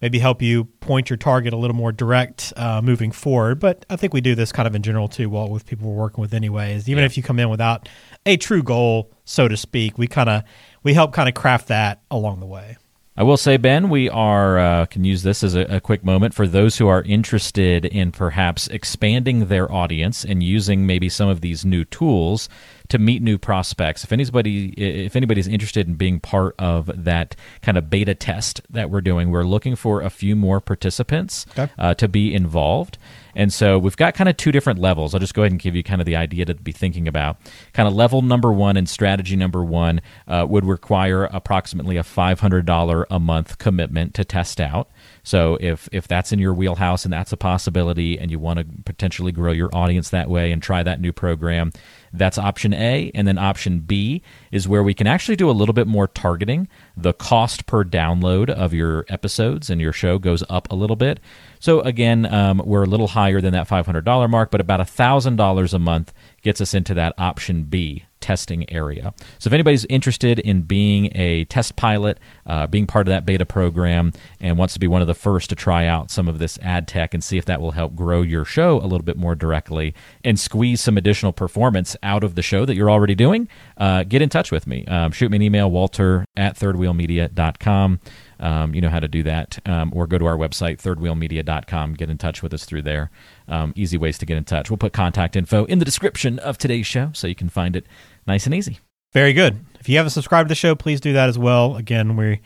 maybe 0.00 0.18
help 0.18 0.42
you 0.42 0.64
point 0.80 1.10
your 1.10 1.16
target 1.16 1.52
a 1.52 1.56
little 1.56 1.76
more 1.76 1.92
direct 1.92 2.52
uh, 2.56 2.80
moving 2.82 3.12
forward. 3.12 3.60
But 3.60 3.84
I 3.90 3.96
think 3.96 4.12
we 4.12 4.20
do 4.20 4.34
this 4.34 4.52
kind 4.52 4.66
of 4.66 4.74
in 4.74 4.82
general 4.82 5.08
too, 5.08 5.28
well, 5.28 5.48
with 5.48 5.66
people 5.66 5.90
we're 5.90 5.96
working 5.96 6.22
with 6.22 6.34
anyways. 6.34 6.88
Even 6.88 7.04
if 7.04 7.16
you 7.16 7.22
come 7.22 7.38
in 7.38 7.48
without 7.48 7.88
a 8.26 8.36
true 8.36 8.62
goal, 8.62 9.12
so 9.24 9.48
to 9.48 9.56
speak, 9.56 9.98
we 9.98 10.06
kind 10.06 10.28
of 10.28 10.42
we 10.82 10.94
help 10.94 11.12
kind 11.12 11.28
of 11.28 11.34
craft 11.34 11.68
that 11.68 12.02
along 12.10 12.40
the 12.40 12.46
way. 12.46 12.76
I 13.18 13.24
will 13.24 13.36
say, 13.36 13.56
Ben, 13.56 13.88
we 13.88 14.08
are 14.08 14.60
uh, 14.60 14.86
can 14.86 15.02
use 15.02 15.24
this 15.24 15.42
as 15.42 15.56
a, 15.56 15.62
a 15.62 15.80
quick 15.80 16.04
moment 16.04 16.34
for 16.34 16.46
those 16.46 16.78
who 16.78 16.86
are 16.86 17.02
interested 17.02 17.84
in 17.84 18.12
perhaps 18.12 18.68
expanding 18.68 19.46
their 19.46 19.70
audience 19.72 20.24
and 20.24 20.40
using 20.40 20.86
maybe 20.86 21.08
some 21.08 21.28
of 21.28 21.40
these 21.40 21.64
new 21.64 21.84
tools 21.84 22.48
to 22.90 22.98
meet 23.00 23.20
new 23.20 23.36
prospects. 23.36 24.04
If 24.04 24.12
anybody 24.12 24.68
if 24.68 25.16
anybody's 25.16 25.48
interested 25.48 25.88
in 25.88 25.94
being 25.94 26.20
part 26.20 26.54
of 26.60 26.92
that 26.94 27.34
kind 27.60 27.76
of 27.76 27.90
beta 27.90 28.14
test 28.14 28.60
that 28.70 28.88
we're 28.88 29.00
doing, 29.00 29.32
we're 29.32 29.42
looking 29.42 29.74
for 29.74 30.00
a 30.00 30.10
few 30.10 30.36
more 30.36 30.60
participants 30.60 31.44
Okay. 31.58 31.72
uh, 31.76 31.94
to 31.94 32.06
be 32.06 32.32
involved. 32.32 32.98
And 33.38 33.52
so 33.52 33.78
we've 33.78 33.96
got 33.96 34.14
kind 34.14 34.28
of 34.28 34.36
two 34.36 34.50
different 34.50 34.80
levels. 34.80 35.14
I'll 35.14 35.20
just 35.20 35.32
go 35.32 35.42
ahead 35.42 35.52
and 35.52 35.60
give 35.60 35.76
you 35.76 35.84
kind 35.84 36.00
of 36.00 36.06
the 36.06 36.16
idea 36.16 36.44
to 36.46 36.54
be 36.54 36.72
thinking 36.72 37.06
about. 37.06 37.38
Kind 37.72 37.86
of 37.86 37.94
level 37.94 38.20
number 38.20 38.52
one 38.52 38.76
and 38.76 38.88
strategy 38.88 39.36
number 39.36 39.64
one 39.64 40.00
uh, 40.26 40.44
would 40.48 40.64
require 40.64 41.26
approximately 41.26 41.96
a 41.96 42.02
$500 42.02 43.04
a 43.08 43.20
month 43.20 43.58
commitment 43.58 44.14
to 44.14 44.24
test 44.24 44.60
out. 44.60 44.90
So 45.22 45.56
if 45.60 45.88
if 45.92 46.08
that's 46.08 46.32
in 46.32 46.40
your 46.40 46.52
wheelhouse 46.52 47.04
and 47.04 47.12
that's 47.12 47.32
a 47.32 47.36
possibility, 47.36 48.18
and 48.18 48.30
you 48.30 48.40
want 48.40 48.58
to 48.58 48.66
potentially 48.84 49.30
grow 49.30 49.52
your 49.52 49.70
audience 49.72 50.10
that 50.10 50.28
way 50.28 50.50
and 50.50 50.60
try 50.60 50.82
that 50.82 51.00
new 51.00 51.12
program, 51.12 51.70
that's 52.12 52.38
option 52.38 52.74
A. 52.74 53.10
And 53.14 53.26
then 53.26 53.38
option 53.38 53.80
B 53.80 54.22
is 54.50 54.68
where 54.68 54.82
we 54.82 54.94
can 54.94 55.06
actually 55.06 55.36
do 55.36 55.50
a 55.50 55.52
little 55.52 55.72
bit 55.72 55.86
more 55.86 56.08
targeting. 56.08 56.68
The 56.96 57.12
cost 57.12 57.66
per 57.66 57.84
download 57.84 58.50
of 58.50 58.74
your 58.74 59.04
episodes 59.08 59.70
and 59.70 59.80
your 59.80 59.92
show 59.92 60.18
goes 60.18 60.42
up 60.48 60.70
a 60.70 60.74
little 60.74 60.96
bit. 60.96 61.20
So 61.60 61.80
again, 61.80 62.26
um, 62.32 62.62
we're 62.64 62.84
a 62.84 62.88
little 62.88 63.08
higher 63.08 63.40
than 63.40 63.52
that 63.52 63.68
$500 63.68 64.30
mark, 64.30 64.50
but 64.50 64.60
about 64.60 64.80
$1,000 64.80 65.74
a 65.74 65.78
month 65.78 66.12
gets 66.42 66.60
us 66.60 66.74
into 66.74 66.94
that 66.94 67.14
option 67.18 67.64
B 67.64 68.04
testing 68.20 68.70
area. 68.72 69.14
So 69.38 69.48
if 69.48 69.52
anybody's 69.52 69.84
interested 69.86 70.38
in 70.38 70.62
being 70.62 71.10
a 71.14 71.44
test 71.46 71.76
pilot, 71.76 72.18
uh, 72.46 72.66
being 72.66 72.86
part 72.86 73.06
of 73.06 73.10
that 73.10 73.24
beta 73.26 73.46
program, 73.46 74.12
and 74.40 74.58
wants 74.58 74.74
to 74.74 74.80
be 74.80 74.86
one 74.86 75.00
of 75.00 75.06
the 75.06 75.14
first 75.14 75.50
to 75.50 75.56
try 75.56 75.86
out 75.86 76.10
some 76.10 76.28
of 76.28 76.38
this 76.38 76.58
ad 76.62 76.88
tech 76.88 77.14
and 77.14 77.22
see 77.22 77.38
if 77.38 77.44
that 77.44 77.60
will 77.60 77.72
help 77.72 77.94
grow 77.94 78.22
your 78.22 78.44
show 78.44 78.78
a 78.80 78.86
little 78.86 79.04
bit 79.04 79.16
more 79.16 79.34
directly 79.34 79.94
and 80.24 80.38
squeeze 80.38 80.80
some 80.80 80.96
additional 80.96 81.32
performance 81.32 81.96
out 82.02 82.24
of 82.24 82.34
the 82.34 82.42
show 82.42 82.64
that 82.64 82.74
you're 82.74 82.90
already 82.90 83.14
doing, 83.14 83.48
uh, 83.76 84.04
get 84.04 84.22
in 84.22 84.28
touch 84.28 84.50
with 84.50 84.66
me. 84.66 84.84
Um, 84.86 85.12
shoot 85.12 85.30
me 85.30 85.36
an 85.36 85.42
email, 85.42 85.70
walter 85.70 86.24
at 86.36 86.56
thirdwheelmedia.com. 86.58 88.00
Um, 88.40 88.74
you 88.74 88.80
know 88.80 88.88
how 88.88 89.00
to 89.00 89.08
do 89.08 89.22
that. 89.24 89.58
Um, 89.66 89.92
or 89.94 90.06
go 90.06 90.18
to 90.18 90.26
our 90.26 90.36
website, 90.36 90.78
thirdwheelmedia.com. 90.78 91.94
Get 91.94 92.10
in 92.10 92.18
touch 92.18 92.42
with 92.42 92.54
us 92.54 92.64
through 92.64 92.82
there. 92.82 93.10
Um, 93.48 93.72
easy 93.76 93.96
ways 93.96 94.18
to 94.18 94.26
get 94.26 94.36
in 94.36 94.44
touch. 94.44 94.70
We'll 94.70 94.76
put 94.76 94.92
contact 94.92 95.36
info 95.36 95.64
in 95.64 95.78
the 95.78 95.84
description 95.84 96.38
of 96.38 96.58
today's 96.58 96.86
show 96.86 97.10
so 97.12 97.26
you 97.26 97.34
can 97.34 97.48
find 97.48 97.76
it 97.76 97.86
nice 98.26 98.46
and 98.46 98.54
easy. 98.54 98.78
Very 99.12 99.32
good. 99.32 99.64
If 99.80 99.88
you 99.88 99.96
haven't 99.96 100.10
subscribed 100.10 100.48
to 100.48 100.50
the 100.50 100.56
show, 100.56 100.74
please 100.74 101.00
do 101.00 101.14
that 101.14 101.28
as 101.28 101.38
well. 101.38 101.76
Again, 101.76 102.16
we 102.16 102.40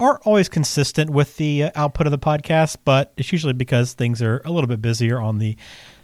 aren't 0.00 0.26
always 0.26 0.48
consistent 0.48 1.10
with 1.10 1.36
the 1.36 1.64
uh, 1.64 1.70
output 1.74 2.06
of 2.06 2.10
the 2.10 2.18
podcast, 2.18 2.76
but 2.84 3.12
it's 3.16 3.32
usually 3.32 3.52
because 3.52 3.92
things 3.92 4.22
are 4.22 4.40
a 4.44 4.50
little 4.50 4.68
bit 4.68 4.80
busier 4.80 5.20
on 5.20 5.38
the 5.38 5.56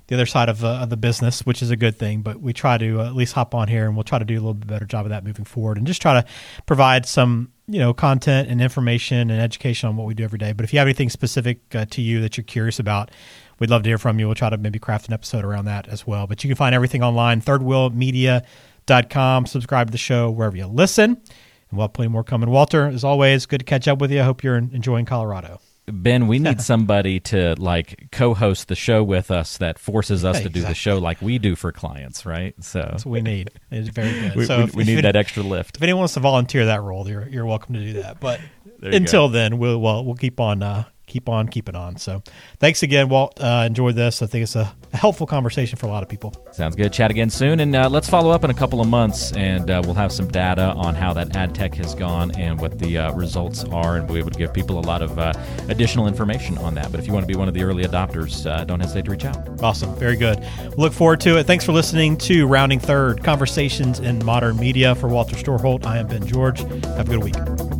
the 0.09 0.17
other 0.17 0.27
side 0.27 0.49
of, 0.49 0.65
uh, 0.65 0.81
of 0.83 0.91
the 0.91 0.97
business, 0.97 1.47
which 1.47 1.63
is 1.63 1.71
a 1.71 1.77
good 1.77 1.97
thing. 1.97 2.21
But 2.23 2.41
we 2.41 2.53
try 2.53 2.77
to 2.77 3.01
uh, 3.01 3.07
at 3.07 3.15
least 3.15 3.33
hop 3.33 3.55
on 3.55 3.69
here, 3.69 3.87
and 3.87 3.97
we'll 3.97 4.05
try 4.05 4.19
to 4.19 4.25
do 4.25 4.35
a 4.35 4.41
little 4.41 4.55
bit 4.55 4.67
better 4.67 4.85
job 4.85 5.07
of 5.07 5.11
that 5.11 5.25
moving 5.25 5.45
forward, 5.45 5.79
and 5.79 5.87
just 5.87 6.03
try 6.03 6.21
to 6.21 6.29
provide 6.67 7.07
some 7.07 7.53
you 7.73 7.79
know 7.79 7.95
content 7.95 8.49
and 8.49 8.61
information 8.61 9.31
and 9.31 9.41
education 9.41 9.89
on 9.89 9.97
what 9.97 10.07
we 10.07 10.15
do 10.15 10.25
every 10.25 10.39
day. 10.39 10.53
But 10.53 10.65
if 10.65 10.73
you 10.73 10.79
have 10.79 10.87
anything 10.87 11.09
specific 11.09 11.61
uh, 11.75 11.87
to 11.87 12.03
you 12.03 12.21
that 12.21 12.37
you're 12.37 12.45
curious 12.45 12.79
about, 12.79 13.11
we'd 13.59 13.71
love 13.71 13.83
to 13.85 13.89
hear 13.89 13.99
from 13.99 14.21
you. 14.21 14.27
We'll 14.27 14.35
try 14.35 14.51
to 14.51 14.59
maybe 14.59 14.79
craft 14.79 15.09
an 15.09 15.15
episode 15.15 15.45
around 15.45 15.65
that 15.65 15.89
as 15.89 16.07
well. 16.07 16.27
But 16.27 16.45
you 16.45 16.49
can 16.49 16.57
find 16.57 16.75
everything 16.75 17.03
online, 17.03 17.41
thirdwheelmedia.com. 17.41 19.47
Subscribe 19.47 19.89
to 19.89 19.93
the 19.93 19.99
show 19.99 20.31
wherever 20.31 20.57
you 20.57 20.67
listen. 20.67 21.13
And 21.13 21.79
we'll 21.79 21.85
have 21.85 21.95
plenty 21.95 22.11
more 22.11 22.25
coming. 22.25 22.51
Walter, 22.51 22.87
as 22.87 23.05
always, 23.05 23.47
good 23.47 23.61
to 23.61 23.65
catch 23.65 23.89
up 23.89 23.99
with 23.99 24.13
you. 24.13 24.21
I 24.21 24.25
hope 24.25 24.45
you're 24.45 24.57
enjoying 24.57 25.07
Colorado. 25.07 25.61
Ben, 25.87 26.29
we 26.29 26.39
need 26.39 26.61
somebody 26.63 27.19
to 27.21 27.55
like 27.59 28.09
co-host 28.13 28.69
the 28.69 28.75
show 28.77 29.03
with 29.03 29.31
us 29.31 29.59
that 29.59 29.79
forces 29.79 30.25
us 30.25 30.41
to 30.41 30.49
do 30.49 30.61
the 30.63 30.75
show 30.75 30.99
like 30.99 31.21
we 31.21 31.39
do 31.39 31.57
for 31.57 31.73
clients, 31.73 32.25
right? 32.25 32.55
So 32.63 32.81
That's 32.91 33.05
what 33.05 33.13
we 33.13 33.21
need. 33.23 33.51
It's 33.71 33.89
very 33.89 34.13
good. 34.13 34.35
we, 34.37 34.45
so 34.45 34.59
we, 34.59 34.65
if, 34.65 34.75
we 34.75 34.83
if 34.83 34.87
need 34.89 34.99
it- 35.01 35.03
that 35.03 35.17
extra 35.17 35.43
lift. 35.43 35.77
If 35.77 35.83
anyone 35.83 36.01
wants 36.01 36.15
to 36.15 36.21
volunteer 36.21 36.67
that 36.67 36.83
role, 36.83 37.09
you're 37.09 37.29
you're 37.29 37.47
welcome 37.47 37.75
to 37.75 37.81
do 37.81 37.95
that. 38.03 38.21
But 38.21 38.41
until 38.83 39.29
go. 39.29 39.33
then, 39.33 39.59
we'll 39.59 39.81
well, 39.81 40.05
we'll 40.05 40.15
keep 40.15 40.39
on 40.39 40.63
uh, 40.63 40.85
keep 41.07 41.29
on 41.29 41.49
keeping 41.49 41.75
on. 41.75 41.97
So 41.97 42.23
thanks 42.61 42.83
again, 42.83 43.09
Walt. 43.09 43.41
Uh, 43.41 43.65
enjoyed 43.67 43.97
this. 43.97 44.23
I 44.23 44.27
think 44.27 44.45
it's 44.45 44.57
a 44.57 44.73
helpful 44.93 45.27
conversation 45.27 45.77
for 45.79 45.87
a 45.87 45.89
lot 45.89 46.03
of 46.03 46.09
people. 46.09 46.35
Sounds 46.53 46.77
good. 46.77 46.93
Chat 46.93 47.11
again 47.11 47.31
soon, 47.31 47.61
and 47.61 47.75
uh, 47.75 47.89
let's 47.89 48.09
follow 48.09 48.31
up 48.31 48.45
in 48.45 48.51
a 48.51 48.55
couple 48.55 48.81
of 48.81 48.89
months, 48.89 49.33
and 49.33 49.71
uh, 49.71 49.83
we'll 49.85 49.95
have 49.95 50.13
some 50.13 50.29
data 50.29 50.73
on 50.77 50.95
how 50.95 51.13
that 51.13 51.35
ad 51.37 51.55
tech 51.55 51.75
has 51.75 51.95
gone 51.95 52.31
and 52.39 52.61
what 52.61 52.79
the 52.79 52.99
uh, 52.99 53.13
results 53.15 53.65
are, 53.65 53.97
and 53.97 54.07
we'll 54.07 54.15
be 54.15 54.21
able 54.21 54.31
to 54.31 54.39
give 54.39 54.53
people 54.53 54.79
a 54.79 54.87
lot 54.87 55.03
of 55.03 55.19
uh, 55.19 55.33
additional 55.69 56.07
information 56.07 56.59
on 56.59 56.75
that. 56.75 56.91
But 56.91 57.01
if 57.01 57.07
you 57.07 57.13
want 57.13 57.25
to 57.25 57.33
be 57.33 57.37
one 57.37 57.49
of 57.49 57.55
the 57.55 57.63
early 57.63 57.85
adopters, 57.85 58.47
uh, 58.47 58.65
don't 58.65 58.81
hesitate 58.81 59.07
to 59.07 59.11
reach 59.11 59.25
out. 59.25 59.63
Awesome. 59.63 59.95
Very 59.97 60.17
good. 60.17 60.45
Look 60.77 60.93
forward 60.93 61.21
to 61.23 61.39
it. 61.39 61.45
Thanks 61.45 61.65
for 61.65 61.73
listening 61.73 62.17
to 62.19 62.47
Rounding 62.47 62.81
Third 62.81 63.23
Conversations 63.25 64.01
in 64.01 64.25
Modern 64.25 64.57
Media. 64.59 64.95
For 64.95 65.09
Walter 65.09 65.37
Storholt, 65.37 65.87
I 65.87 65.99
am 65.99 66.07
Ben 66.07 66.27
George. 66.27 66.61
Have 66.61 67.09
a 67.09 67.19
good 67.19 67.25
week. 67.25 67.72